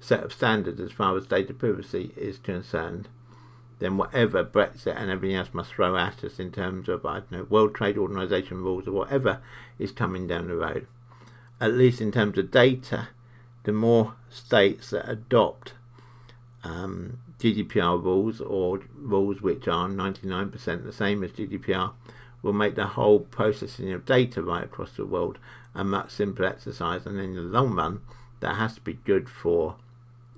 set 0.00 0.22
of 0.22 0.32
standards 0.32 0.80
as 0.80 0.92
far 0.92 1.16
as 1.16 1.26
data 1.26 1.54
privacy 1.54 2.12
is 2.16 2.38
concerned 2.38 3.08
then 3.78 3.96
whatever 3.96 4.44
Brexit 4.44 4.96
and 4.96 5.10
everything 5.10 5.36
else 5.36 5.50
must 5.52 5.72
throw 5.72 5.96
at 5.96 6.22
us 6.24 6.38
in 6.38 6.52
terms 6.52 6.88
of, 6.88 7.04
I 7.04 7.20
don't 7.20 7.32
know, 7.32 7.44
World 7.44 7.74
Trade 7.74 7.98
Organization 7.98 8.62
rules 8.62 8.86
or 8.86 8.92
whatever 8.92 9.40
is 9.78 9.92
coming 9.92 10.26
down 10.26 10.48
the 10.48 10.56
road. 10.56 10.86
At 11.60 11.72
least 11.72 12.00
in 12.00 12.12
terms 12.12 12.38
of 12.38 12.50
data, 12.50 13.08
the 13.64 13.72
more 13.72 14.14
states 14.30 14.90
that 14.90 15.08
adopt 15.08 15.74
um, 16.62 17.18
GDPR 17.38 18.02
rules 18.02 18.40
or 18.40 18.80
rules 18.96 19.42
which 19.42 19.68
are 19.68 19.88
99% 19.88 20.84
the 20.84 20.92
same 20.92 21.22
as 21.24 21.32
GDPR 21.32 21.92
will 22.42 22.52
make 22.52 22.74
the 22.74 22.86
whole 22.88 23.20
processing 23.20 23.92
of 23.92 24.04
data 24.04 24.42
right 24.42 24.64
across 24.64 24.92
the 24.92 25.06
world 25.06 25.38
a 25.74 25.82
much 25.82 26.10
simpler 26.10 26.46
exercise. 26.46 27.06
And 27.06 27.18
in 27.18 27.34
the 27.34 27.40
long 27.40 27.74
run, 27.74 28.02
that 28.40 28.56
has 28.56 28.74
to 28.74 28.80
be 28.82 28.94
good 29.04 29.28
for 29.28 29.76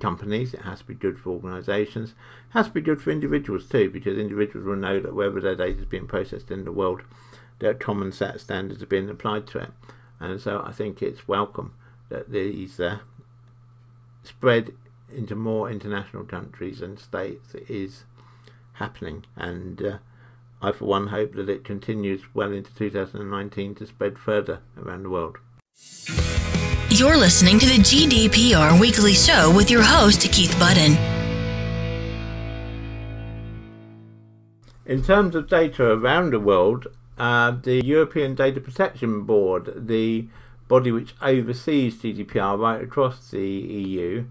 companies, 0.01 0.55
it 0.55 0.63
has 0.63 0.81
to 0.81 0.87
be 0.87 0.95
good 0.95 1.19
for 1.19 1.31
organisations, 1.31 2.11
it 2.11 2.53
has 2.53 2.67
to 2.67 2.73
be 2.73 2.81
good 2.81 3.01
for 3.01 3.11
individuals 3.11 3.69
too, 3.69 3.91
because 3.91 4.19
individuals 4.19 4.67
will 4.67 4.77
know 4.77 5.01
that 5.01 5.15
wherever 5.15 5.41
their 5.41 5.57
data 5.57 5.81
is 5.81 5.87
being 5.87 6.07
processed 6.07 6.51
in 6.51 6.65
the 6.65 6.73
world, 6.73 7.03
there 7.59 7.71
are 7.71 7.75
common 7.75 8.13
set 8.13 8.41
standards 8.41 8.83
are 8.83 8.87
being 8.87 9.09
applied 9.09 9.47
to 9.49 9.59
it. 9.59 9.71
And 10.21 10.41
so 10.41 10.63
I 10.65 10.73
think 10.73 11.03
it's 11.03 11.29
welcome 11.29 11.75
that 12.09 12.31
these 12.31 12.79
uh, 12.81 12.99
spread 14.23 14.73
into 15.15 15.35
more 15.35 15.71
international 15.71 16.25
countries 16.25 16.81
and 16.81 16.99
states 16.99 17.55
is 17.69 18.05
happening. 18.75 19.25
And 19.37 19.83
uh, 19.83 19.99
I, 20.61 20.73
for 20.73 20.87
one, 20.87 21.09
hope 21.09 21.35
that 21.35 21.49
it 21.49 21.65
continues 21.65 22.23
well 22.35 22.53
into 22.53 22.75
2019 22.75 23.75
to 23.77 23.87
spread 23.87 24.19
further 24.19 24.61
around 24.77 25.05
the 25.05 25.11
world. 25.11 25.39
You're 26.89 27.17
listening 27.17 27.59
to 27.59 27.67
the 27.67 27.79
GDPR 27.79 28.81
Weekly 28.81 29.13
Show 29.13 29.53
with 29.55 29.71
your 29.73 29.83
host, 29.83 30.21
Keith 30.31 30.57
Budden. 30.57 30.93
In 34.87 35.03
terms 35.03 35.35
of 35.35 35.49
data 35.49 35.91
around 35.91 36.33
the 36.33 36.39
world, 36.39 36.87
uh, 37.19 37.51
the 37.51 37.85
European 37.85 38.37
Data 38.37 38.61
Protection 38.61 39.25
Board, 39.25 39.89
the 39.89 40.29
body 40.69 40.93
which 40.93 41.17
oversees 41.21 41.97
GDPR 41.97 42.57
right 42.57 42.85
across 42.85 43.33
the 43.33 43.41
EU, 43.41 44.27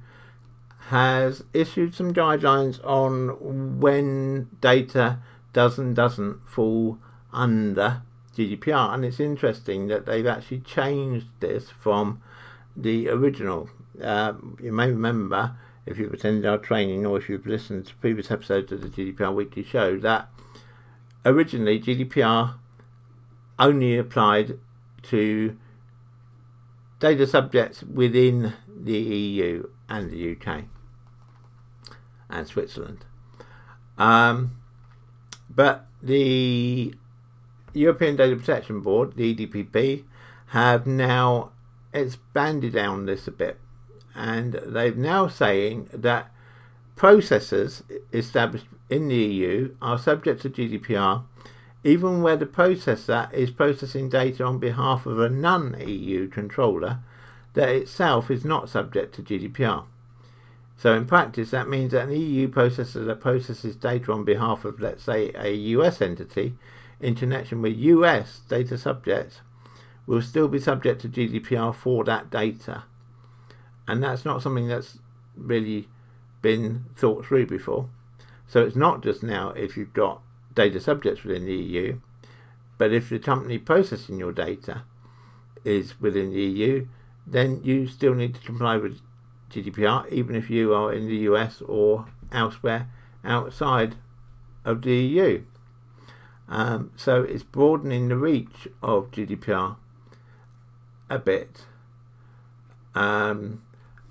has 0.88 1.44
issued 1.54 1.94
some 1.94 2.14
guidelines 2.14 2.80
on 2.86 3.82
when 3.82 4.48
data 4.62 5.20
does 5.52 5.78
and 5.78 5.94
doesn't 5.94 6.48
fall 6.48 7.00
under 7.34 8.02
GDPR. 8.36 8.94
And 8.94 9.04
it's 9.04 9.20
interesting 9.20 9.88
that 9.88 10.06
they've 10.06 10.26
actually 10.26 10.62
changed 10.62 11.28
this 11.42 11.70
from 11.70 12.22
the 12.76 13.10
original. 13.10 13.70
Uh, 14.02 14.34
you 14.62 14.72
may 14.72 14.90
remember, 14.90 15.56
if 15.86 15.98
you've 15.98 16.14
attended 16.14 16.46
our 16.46 16.58
training 16.58 17.06
or 17.06 17.18
if 17.18 17.30
you've 17.30 17.46
listened 17.46 17.86
to 17.88 17.96
previous 17.96 18.32
episodes 18.32 18.72
of 18.72 18.82
the 18.82 18.90
GDPR 18.90 19.34
Weekly 19.34 19.64
Show, 19.64 19.98
that 20.00 20.30
originally 21.26 21.80
GDPR 21.80 22.56
only 23.58 23.98
applied 23.98 24.60
to 25.04 25.58
data 27.00 27.28
subjects 27.28 27.84
within 27.84 28.54
the 28.68 28.98
EU 28.98 29.70
and 29.88 30.12
the 30.12 30.32
UK 30.32 30.64
and 32.30 32.48
Switzerland. 32.48 33.06
Um, 33.98 34.58
but 35.50 35.88
the 36.02 36.94
European 37.74 38.16
Data 38.16 38.36
Protection 38.36 38.82
Board, 38.82 39.16
the 39.16 39.36
EDPB, 39.36 40.04
have 40.48 40.86
now 40.86 41.52
expanded 41.96 42.78
on 42.78 43.06
this 43.06 43.28
a 43.28 43.32
bit, 43.32 43.60
and 44.14 44.54
they're 44.54 44.94
now 44.94 45.28
saying 45.28 45.90
that 45.94 46.32
processors 46.96 47.82
established 48.14 48.68
in 48.90 49.08
the 49.08 49.16
EU 49.16 49.76
are 49.82 49.98
subject 49.98 50.42
to 50.44 50.50
GDPR 50.50 51.24
even 51.86 52.24
where 52.24 52.36
the 52.36 52.48
processor 52.48 53.32
is 53.32 53.52
processing 53.52 54.10
data 54.10 54.44
on 54.44 54.58
behalf 54.58 55.06
of 55.06 55.20
a 55.20 55.30
non 55.30 55.80
EU 55.88 56.28
controller 56.28 57.00
that 57.54 57.70
itself 57.70 58.32
is 58.32 58.44
not 58.44 58.68
subject 58.68 59.14
to 59.14 59.22
GDPR. 59.22 59.86
So, 60.78 60.94
in 60.96 61.06
practice, 61.06 61.52
that 61.52 61.70
means 61.70 61.92
that 61.92 62.08
an 62.08 62.20
EU 62.20 62.50
processor 62.50 63.06
that 63.06 63.22
processes 63.22 63.76
data 63.76 64.12
on 64.12 64.26
behalf 64.26 64.66
of, 64.66 64.82
let's 64.82 65.04
say, 65.04 65.32
a 65.36 65.54
US 65.54 66.02
entity 66.02 66.56
in 67.00 67.14
connection 67.14 67.62
with 67.62 67.78
US 67.78 68.40
data 68.50 68.80
subjects 68.80 69.42
will 70.08 70.22
still 70.22 70.48
be 70.48 70.60
subject 70.60 71.02
to 71.02 71.10
GDPR 71.10 71.74
for 71.74 72.04
that 72.04 72.30
data. 72.30 72.84
And 73.88 74.04
that's 74.04 74.26
not 74.26 74.42
something 74.42 74.68
that's 74.68 75.00
really 75.36 75.88
been 76.42 76.86
thought 76.96 77.26
through 77.26 77.48
before. 77.48 77.90
So 78.48 78.64
it's 78.64 78.76
not 78.76 79.02
just 79.02 79.24
now 79.24 79.50
if 79.50 79.76
you've 79.76 79.94
got 79.94 80.22
data 80.54 80.80
subjects 80.80 81.24
within 81.24 81.46
the 81.46 81.56
EU, 81.56 82.00
but 82.78 82.94
if 82.94 83.10
the 83.10 83.20
company 83.20 83.58
processing 83.58 84.20
your 84.20 84.32
data 84.32 84.84
is 85.64 86.00
within 86.00 86.32
the 86.32 86.42
EU, 86.42 86.88
then 87.26 87.62
you 87.64 87.88
still 87.88 88.14
need 88.14 88.36
to 88.36 88.42
comply 88.42 88.78
with 88.78 89.00
GDPR, 89.50 90.12
even 90.12 90.36
if 90.36 90.50
you 90.50 90.74
are 90.74 90.94
in 90.94 91.08
the 91.08 91.18
US 91.30 91.62
or 91.62 92.06
elsewhere 92.32 92.90
outside 93.24 93.96
of 94.64 94.84
the 94.84 94.96
EU. 94.96 95.44
Um, 96.48 96.92
so 96.96 97.24
it's 97.24 97.44
broadening 97.44 98.10
the 98.10 98.18
reach 98.18 98.68
of 98.84 99.10
GDPR 99.10 99.78
a 101.10 101.20
bit. 101.20 101.66
Um, 102.94 103.62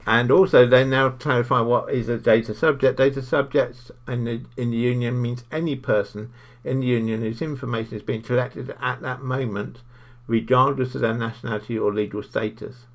and 0.06 0.30
also, 0.30 0.66
they 0.66 0.84
now 0.84 1.10
clarify 1.10 1.60
what 1.60 1.92
is 1.92 2.08
a 2.08 2.18
data 2.18 2.54
subject. 2.54 2.98
Data 2.98 3.22
subjects 3.22 3.90
in 4.06 4.24
the, 4.24 4.42
in 4.56 4.70
the 4.70 4.76
union 4.76 5.20
means 5.22 5.44
any 5.50 5.76
person 5.76 6.30
in 6.62 6.80
the 6.80 6.86
union 6.86 7.20
whose 7.20 7.40
information 7.40 7.96
is 7.96 8.02
being 8.02 8.22
collected 8.22 8.74
at 8.80 9.00
that 9.00 9.22
moment, 9.22 9.78
regardless 10.26 10.94
of 10.94 11.00
their 11.00 11.14
nationality 11.14 11.78
or 11.78 11.92
legal 11.92 12.22
status. 12.22 12.86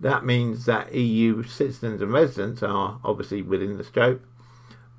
That 0.00 0.24
means 0.24 0.66
that 0.66 0.94
EU 0.94 1.42
citizens 1.42 2.02
and 2.02 2.12
residents 2.12 2.62
are 2.62 3.00
obviously 3.02 3.42
within 3.42 3.78
the 3.78 3.84
scope, 3.84 4.22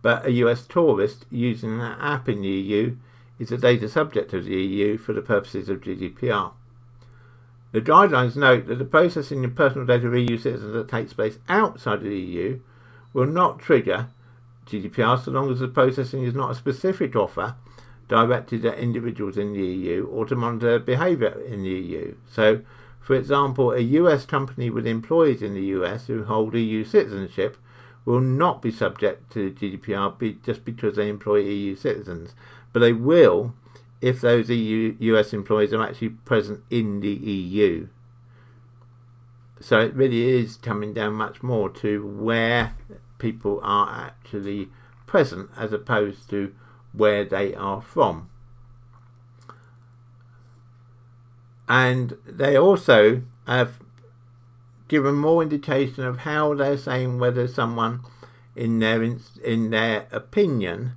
but 0.01 0.25
a 0.25 0.31
US 0.31 0.65
tourist 0.65 1.25
using 1.29 1.79
an 1.79 1.95
app 1.99 2.27
in 2.27 2.41
the 2.41 2.47
EU 2.47 2.95
is 3.37 3.51
a 3.51 3.57
data 3.57 3.87
subject 3.87 4.33
of 4.33 4.45
the 4.45 4.55
EU 4.55 4.97
for 4.97 5.13
the 5.13 5.21
purposes 5.21 5.69
of 5.69 5.81
GDPR. 5.81 6.51
The 7.71 7.81
guidelines 7.81 8.35
note 8.35 8.65
that 8.67 8.79
the 8.79 8.85
processing 8.85 9.45
of 9.45 9.55
personal 9.55 9.85
data 9.85 10.07
of 10.07 10.15
EU 10.15 10.37
citizens 10.37 10.73
that 10.73 10.87
takes 10.87 11.13
place 11.13 11.37
outside 11.47 11.99
of 11.99 12.03
the 12.03 12.19
EU 12.19 12.59
will 13.13 13.27
not 13.27 13.59
trigger 13.59 14.07
GDPR 14.65 15.23
so 15.23 15.31
long 15.31 15.51
as 15.51 15.59
the 15.59 15.67
processing 15.67 16.23
is 16.23 16.33
not 16.33 16.51
a 16.51 16.55
specific 16.55 17.15
offer 17.15 17.55
directed 18.07 18.65
at 18.65 18.79
individuals 18.79 19.37
in 19.37 19.53
the 19.53 19.59
EU 19.59 20.07
or 20.07 20.25
to 20.25 20.35
monitor 20.35 20.79
behaviour 20.79 21.39
in 21.47 21.61
the 21.61 21.69
EU. 21.69 22.15
So, 22.27 22.61
for 22.99 23.15
example, 23.15 23.71
a 23.71 23.79
US 23.79 24.25
company 24.25 24.69
with 24.69 24.87
employees 24.87 25.43
in 25.43 25.53
the 25.53 25.65
US 25.77 26.07
who 26.07 26.23
hold 26.23 26.55
EU 26.55 26.83
citizenship 26.83 27.55
will 28.03 28.19
not 28.19 28.63
be 28.63 28.71
subject 28.71 29.31
to 29.33 29.51
GDPR 29.51 30.43
just 30.43 30.65
because 30.65 30.95
they 30.95 31.07
employ 31.07 31.37
EU 31.37 31.75
citizens, 31.75 32.33
but 32.73 32.79
they 32.79 32.93
will 32.93 33.53
if 34.01 34.21
those 34.21 34.49
EU, 34.49 34.95
US 34.99 35.33
employees 35.33 35.73
are 35.73 35.83
actually 35.83 36.09
present 36.09 36.63
in 36.69 37.01
the 37.01 37.11
EU. 37.11 37.87
So 39.59 39.79
it 39.79 39.93
really 39.93 40.29
is 40.29 40.55
coming 40.55 40.93
down 40.93 41.13
much 41.13 41.43
more 41.43 41.69
to 41.69 42.05
where 42.05 42.75
people 43.17 43.59
are 43.61 43.89
actually 44.05 44.69
present 45.05 45.49
as 45.57 45.73
opposed 45.73 46.29
to 46.29 46.53
where 46.93 47.25
they 47.25 47.53
are 47.53 47.81
from. 47.81 48.29
And 51.67 52.17
they 52.25 52.57
also 52.57 53.21
have 53.45 53.79
given 54.87 55.15
more 55.15 55.43
indication 55.43 56.03
of 56.03 56.19
how 56.19 56.55
they're 56.55 56.77
saying 56.77 57.19
whether 57.19 57.47
someone 57.47 58.01
in 58.55 58.79
their 58.79 59.03
in 59.43 59.69
their 59.69 60.07
opinion 60.11 60.93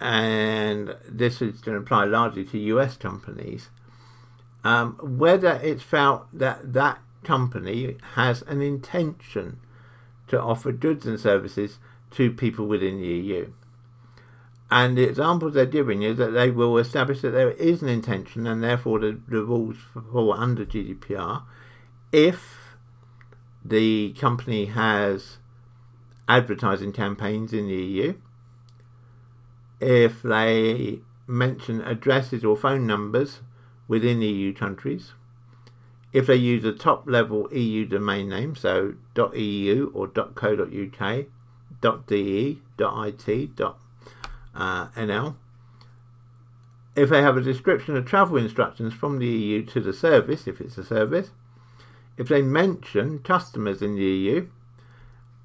and 0.00 0.96
this 1.06 1.42
is 1.42 1.60
going 1.60 1.76
to 1.76 1.82
apply 1.82 2.04
largely 2.04 2.44
to 2.46 2.58
US 2.58 2.96
companies, 2.96 3.68
um, 4.64 4.94
whether 5.02 5.60
it's 5.62 5.82
felt 5.82 6.26
that 6.32 6.72
that 6.72 6.98
company 7.22 7.98
has 8.14 8.42
an 8.42 8.62
intention 8.62 9.60
to 10.28 10.40
offer 10.40 10.72
goods 10.72 11.06
and 11.06 11.20
services 11.20 11.78
to 12.12 12.30
people 12.30 12.66
within 12.66 13.00
the 13.00 13.06
EU. 13.06 13.52
And 14.70 14.96
the 14.96 15.02
examples 15.02 15.54
they're 15.54 15.66
giving 15.66 16.02
is 16.02 16.16
that 16.18 16.30
they 16.30 16.50
will 16.50 16.78
establish 16.78 17.20
that 17.20 17.30
there 17.30 17.50
is 17.50 17.82
an 17.82 17.88
intention 17.88 18.46
and 18.46 18.62
therefore 18.62 19.00
the, 19.00 19.20
the 19.28 19.42
rules 19.42 19.76
fall 20.12 20.32
under 20.32 20.64
GDPR 20.64 21.42
if 22.12 22.76
the 23.64 24.12
company 24.18 24.66
has 24.66 25.38
advertising 26.28 26.92
campaigns 26.92 27.52
in 27.52 27.66
the 27.66 27.74
EU 27.74 28.14
if 29.80 30.22
they 30.22 31.00
mention 31.26 31.80
addresses 31.80 32.44
or 32.44 32.56
phone 32.56 32.86
numbers 32.86 33.40
within 33.88 34.20
EU 34.20 34.52
countries, 34.52 35.14
if 36.12 36.26
they 36.26 36.36
use 36.36 36.64
a 36.64 36.72
top 36.72 37.08
level 37.08 37.48
EU 37.52 37.86
domain 37.86 38.28
name, 38.28 38.54
so 38.54 38.94
.eu 39.16 39.90
or 39.94 40.08
.co.uk, 40.08 41.26
.de, 42.06 42.58
.it, 42.78 43.60
.nl, 44.56 45.36
if 46.96 47.08
they 47.08 47.22
have 47.22 47.36
a 47.36 47.40
description 47.42 47.96
of 47.96 48.04
travel 48.04 48.36
instructions 48.36 48.92
from 48.92 49.18
the 49.18 49.26
EU 49.26 49.64
to 49.64 49.80
the 49.80 49.92
service, 49.92 50.46
if 50.46 50.60
it's 50.60 50.76
a 50.76 50.84
service, 50.84 51.30
if 52.18 52.28
they 52.28 52.42
mention 52.42 53.20
customers 53.20 53.80
in 53.80 53.94
the 53.94 54.02
EU, 54.02 54.48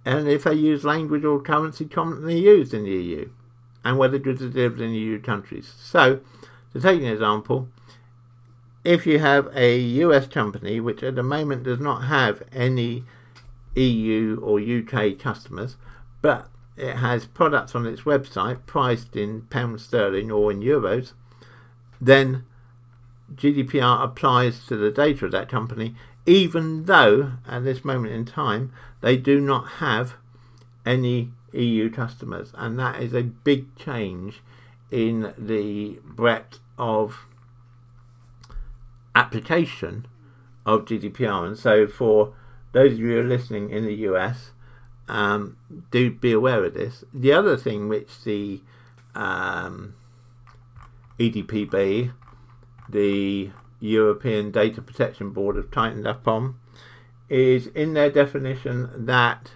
and 0.04 0.28
if 0.28 0.44
they 0.44 0.54
use 0.54 0.84
language 0.84 1.24
or 1.24 1.40
currency 1.42 1.86
commonly 1.86 2.40
used 2.40 2.74
in 2.74 2.84
the 2.84 2.92
EU 2.92 3.30
and 3.86 4.00
whether 4.00 4.18
goods 4.18 4.42
are 4.42 4.50
delivered 4.50 4.82
in 4.82 4.92
EU 4.92 5.22
countries. 5.22 5.72
So, 5.80 6.20
to 6.74 6.82
take 6.82 7.00
an 7.00 7.08
example, 7.08 7.70
if 8.84 9.06
you 9.06 9.20
have 9.20 9.48
a 9.56 9.78
US 9.80 10.28
company 10.28 10.80
which 10.80 11.04
at 11.04 11.16
the 11.16 11.24
moment 11.24 11.64
does 11.64 11.80
not 11.80 12.06
have 12.06 12.42
any 12.52 13.04
EU 13.76 14.40
or 14.42 14.60
UK 14.60 15.18
customers, 15.20 15.78
but 16.22 16.50
it 16.76 16.96
has 16.96 17.28
products 17.28 17.76
on 17.76 17.86
its 17.86 18.02
website 18.02 18.66
priced 18.66 19.16
in 19.16 19.44
pounds 19.44 19.84
sterling 19.84 20.32
or 20.32 20.52
in 20.52 20.62
euros, 20.62 21.14
then 22.02 22.44
GDPR 23.34 24.04
applies 24.04 24.66
to 24.66 24.76
the 24.76 24.92
data 24.92 25.26
of 25.26 25.32
that 25.32 25.50
company, 25.50 25.96
even 26.26 26.86
though 26.86 27.34
at 27.48 27.64
this 27.64 27.86
moment 27.86 28.14
in 28.14 28.26
time 28.26 28.74
they 29.02 29.16
do 29.16 29.40
not 29.40 29.68
have 29.78 30.16
any 30.86 31.32
EU 31.56 31.90
customers, 31.90 32.52
and 32.56 32.78
that 32.80 33.02
is 33.02 33.14
a 33.14 33.24
big 33.24 33.76
change 33.76 34.42
in 34.92 35.34
the 35.38 36.00
breadth 36.04 36.60
of 36.78 37.26
application 39.16 40.06
of 40.66 40.86
GDPR. 40.86 41.48
And 41.48 41.58
so, 41.58 41.88
for 41.88 42.34
those 42.72 42.94
of 42.94 43.00
you 43.00 43.08
who 43.08 43.20
are 43.20 43.24
listening 43.24 43.70
in 43.70 43.86
the 43.86 43.96
US, 44.10 44.52
um, 45.08 45.58
do 45.92 46.12
be 46.12 46.32
aware 46.32 46.64
of 46.64 46.74
this. 46.74 47.04
The 47.14 47.32
other 47.32 47.58
thing 47.58 47.88
which 47.88 48.24
the 48.24 48.62
um, 49.14 49.96
EDPB, 51.20 52.12
the 52.90 53.52
European 53.80 54.52
Data 54.52 54.82
Protection 54.82 55.32
Board 55.32 55.56
have 55.56 55.72
tightened 55.72 56.08
up 56.08 56.28
on 56.28 56.56
is 57.30 57.68
in 57.68 57.94
their 57.94 58.10
definition 58.10 59.06
that 59.06 59.52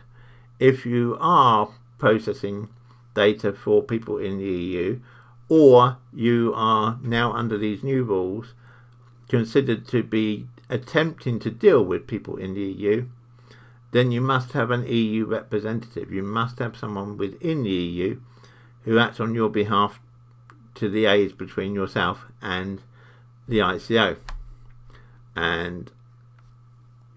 if 0.59 0.85
you 0.85 1.17
are 1.19 1.69
processing 1.99 2.69
data 3.13 3.53
for 3.53 3.83
people 3.83 4.17
in 4.17 4.38
the 4.38 4.45
EU 4.45 4.99
or 5.49 5.97
you 6.13 6.53
are 6.55 6.97
now 7.01 7.33
under 7.33 7.57
these 7.57 7.83
new 7.83 8.03
rules 8.03 8.53
considered 9.27 9.88
to 9.88 10.03
be 10.03 10.47
attempting 10.69 11.39
to 11.39 11.49
deal 11.49 11.83
with 11.83 12.07
people 12.07 12.38
in 12.38 12.53
the 12.53 12.62
EU, 12.62 13.05
then 13.91 14.12
you 14.12 14.21
must 14.21 14.51
have 14.53 14.69
an 14.69 14.85
EU 14.88 15.25
representative. 15.25 16.12
You 16.12 16.23
must 16.23 16.59
have 16.59 16.77
someone 16.77 17.17
within 17.17 17.63
the 17.63 17.69
EU 17.69 18.19
who 18.83 18.99
acts 18.99 19.19
on 19.19 19.33
your 19.33 19.49
behalf 19.49 19.99
to 20.75 20.89
liaise 20.89 21.35
between 21.35 21.73
yourself 21.73 22.25
and 22.41 22.81
the 23.47 23.59
ICO. 23.59 24.17
And 25.35 25.91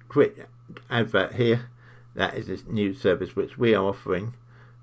quick 0.08 0.48
advert 0.90 1.34
here 1.34 1.68
that 2.14 2.34
is 2.34 2.46
this 2.46 2.64
new 2.66 2.94
service 2.94 3.36
which 3.36 3.58
we 3.58 3.74
are 3.74 3.84
offering. 3.84 4.34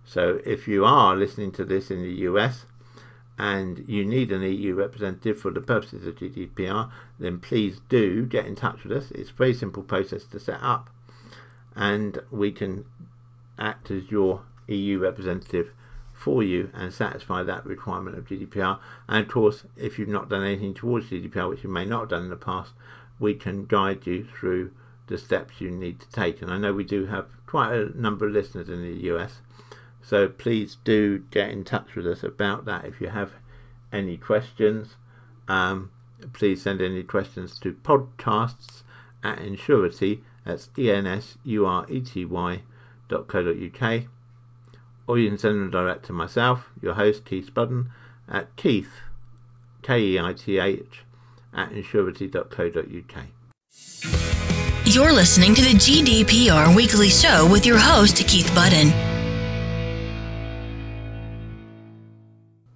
So 0.10 0.40
if 0.44 0.68
you 0.68 0.86
are 0.86 1.16
listening 1.16 1.52
to 1.52 1.64
this 1.64 1.92
in 1.92 2.02
the 2.02 2.26
US 2.26 2.66
and 3.38 3.88
you 3.88 4.04
need 4.04 4.32
an 4.32 4.42
EU 4.42 4.74
representative 4.74 5.40
for 5.40 5.52
the 5.52 5.62
purposes 5.62 6.08
of 6.08 6.16
GDPR, 6.16 6.90
then 7.20 7.40
please 7.40 7.80
do 7.90 8.26
get 8.26 8.48
in 8.48 8.56
touch 8.56 8.84
with 8.84 8.98
us. 8.98 9.12
It's 9.12 9.30
a 9.30 9.34
very 9.34 9.54
simple 9.54 9.84
process 9.84 10.24
to 10.24 10.40
set 10.40 10.64
up, 10.64 10.90
and 11.76 12.24
we 12.32 12.52
can 12.52 12.86
act 13.60 13.92
as 13.92 14.10
your 14.10 14.42
EU 14.66 14.98
representative 14.98 15.74
for 16.12 16.42
you 16.42 16.72
and 16.74 16.92
satisfy 16.92 17.44
that 17.44 17.64
requirement 17.64 18.18
of 18.18 18.26
GDPR. 18.26 18.80
And 19.08 19.24
of 19.28 19.32
course, 19.32 19.64
if 19.78 20.00
you've 20.00 20.10
not 20.10 20.28
done 20.28 20.44
anything 20.44 20.74
towards 20.74 21.12
GDPR, 21.12 21.50
which 21.50 21.64
you 21.64 21.70
may 21.70 21.86
not 21.86 22.00
have 22.00 22.10
done 22.10 22.24
in 22.24 22.30
the 22.32 22.36
past, 22.36 22.72
we 23.20 23.36
can 23.36 23.66
guide 23.66 24.08
you 24.08 24.26
through 24.26 24.72
the 25.06 25.20
steps 25.20 25.62
you 25.62 25.70
need 25.70 26.00
to 26.00 26.10
take. 26.10 26.42
And 26.42 26.50
I 26.50 26.58
know 26.58 26.74
we 26.74 26.84
do 26.84 27.06
have 27.06 27.28
quite 27.46 27.74
a 27.74 28.02
number 28.02 28.26
of 28.26 28.34
listeners 28.34 28.70
in 28.70 28.82
the 28.82 29.04
US, 29.12 29.42
so 30.10 30.28
please 30.28 30.78
do 30.84 31.20
get 31.32 31.50
in 31.50 31.64
touch 31.64 31.96
with 31.96 32.08
us 32.08 32.24
about 32.24 32.66
that 32.66 32.86
if 32.86 33.00
you 33.00 33.10
have 33.10 33.32
any 33.92 34.18
questions. 34.18 34.96
Um, 35.48 35.92
please 36.34 36.62
send 36.62 36.82
any 36.82 37.04
questions 37.04 37.60
to 37.60 37.74
podcasts 37.74 38.84
at 39.24 39.40
Ensurety, 39.40 40.22
that's 40.46 40.70
E 40.78 40.92
N 40.92 41.06
S 41.06 41.38
U 41.44 41.66
R 41.66 41.86
E 41.90 42.02
T 42.02 42.26
Y 42.26 42.62
dot 43.08 43.28
co 43.28 43.44
dot 43.44 43.56
UK 43.56 44.08
or 45.10 45.18
you 45.18 45.28
can 45.28 45.40
send 45.40 45.56
them 45.56 45.72
direct 45.72 46.06
to 46.06 46.14
myself, 46.14 46.70
your 46.84 46.94
host, 46.94 47.26
Keith 47.26 47.52
Budden, 47.52 47.90
at 48.28 48.56
keith, 48.56 48.92
K-E-I-T-H, 49.82 51.04
at 51.52 51.72
ensurety.co.uk. 51.72 53.26
You're 54.86 55.12
listening 55.12 55.56
to 55.56 55.62
the 55.64 55.74
GDPR 55.74 56.76
Weekly 56.76 57.10
Show 57.10 57.50
with 57.52 57.66
your 57.66 57.80
host, 57.80 58.18
Keith 58.28 58.54
Budden. 58.54 59.19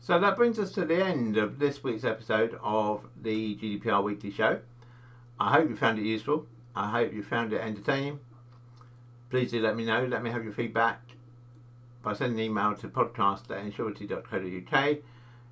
So 0.03 0.19
that 0.19 0.35
brings 0.35 0.59
us 0.59 0.73
to 0.73 0.83
the 0.83 1.01
end 1.01 1.37
of 1.37 1.59
this 1.59 1.81
week's 1.81 2.03
episode 2.03 2.59
of 2.61 3.05
the 3.21 3.55
GDPR 3.55 4.03
Weekly 4.03 4.31
Show. 4.31 4.59
I 5.39 5.53
hope 5.53 5.69
you 5.69 5.77
found 5.77 5.97
it 5.97 6.03
useful. 6.03 6.45
I 6.75 6.89
hope 6.89 7.13
you 7.13 7.23
found 7.23 7.53
it 7.53 7.61
entertaining. 7.61 8.19
Please 9.29 9.51
do 9.51 9.61
let 9.61 9.77
me 9.77 9.85
know. 9.85 10.05
Let 10.05 10.21
me 10.21 10.29
have 10.29 10.43
your 10.43 10.51
feedback 10.51 10.99
by 12.01 12.11
sending 12.11 12.37
an 12.37 12.45
email 12.47 12.75
to 12.75 12.89
podcast 12.89 13.49
at 13.49 13.63
ensurety.co.uk. 13.63 14.97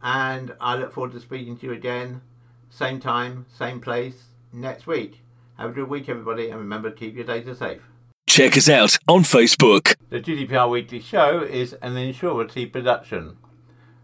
And 0.01 0.55
I 0.61 0.77
look 0.77 0.93
forward 0.93 1.11
to 1.11 1.19
speaking 1.19 1.57
to 1.57 1.65
you 1.65 1.73
again, 1.73 2.21
same 2.69 3.01
time, 3.01 3.47
same 3.53 3.81
place, 3.81 4.27
next 4.53 4.87
week. 4.87 5.23
Have 5.59 5.71
a 5.71 5.73
good 5.73 5.89
week, 5.89 6.07
everybody, 6.07 6.49
and 6.49 6.57
remember 6.57 6.89
to 6.89 6.95
keep 6.95 7.17
your 7.17 7.25
data 7.25 7.53
safe. 7.53 7.81
Check 8.27 8.55
us 8.55 8.69
out 8.69 8.97
on 9.09 9.23
Facebook. 9.23 9.93
The 10.09 10.21
GDPR 10.21 10.69
Weekly 10.69 11.01
Show 11.01 11.41
is 11.41 11.73
an 11.81 11.95
Ensurety 11.95 12.71
production. 12.71 13.35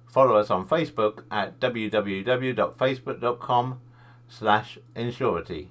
Follow 0.05 0.35
us 0.35 0.49
on 0.49 0.67
Facebook 0.67 1.23
at 1.31 1.61
www.facebook.com 1.61 3.79
slash 4.27 4.77
Ensurety. 4.97 5.69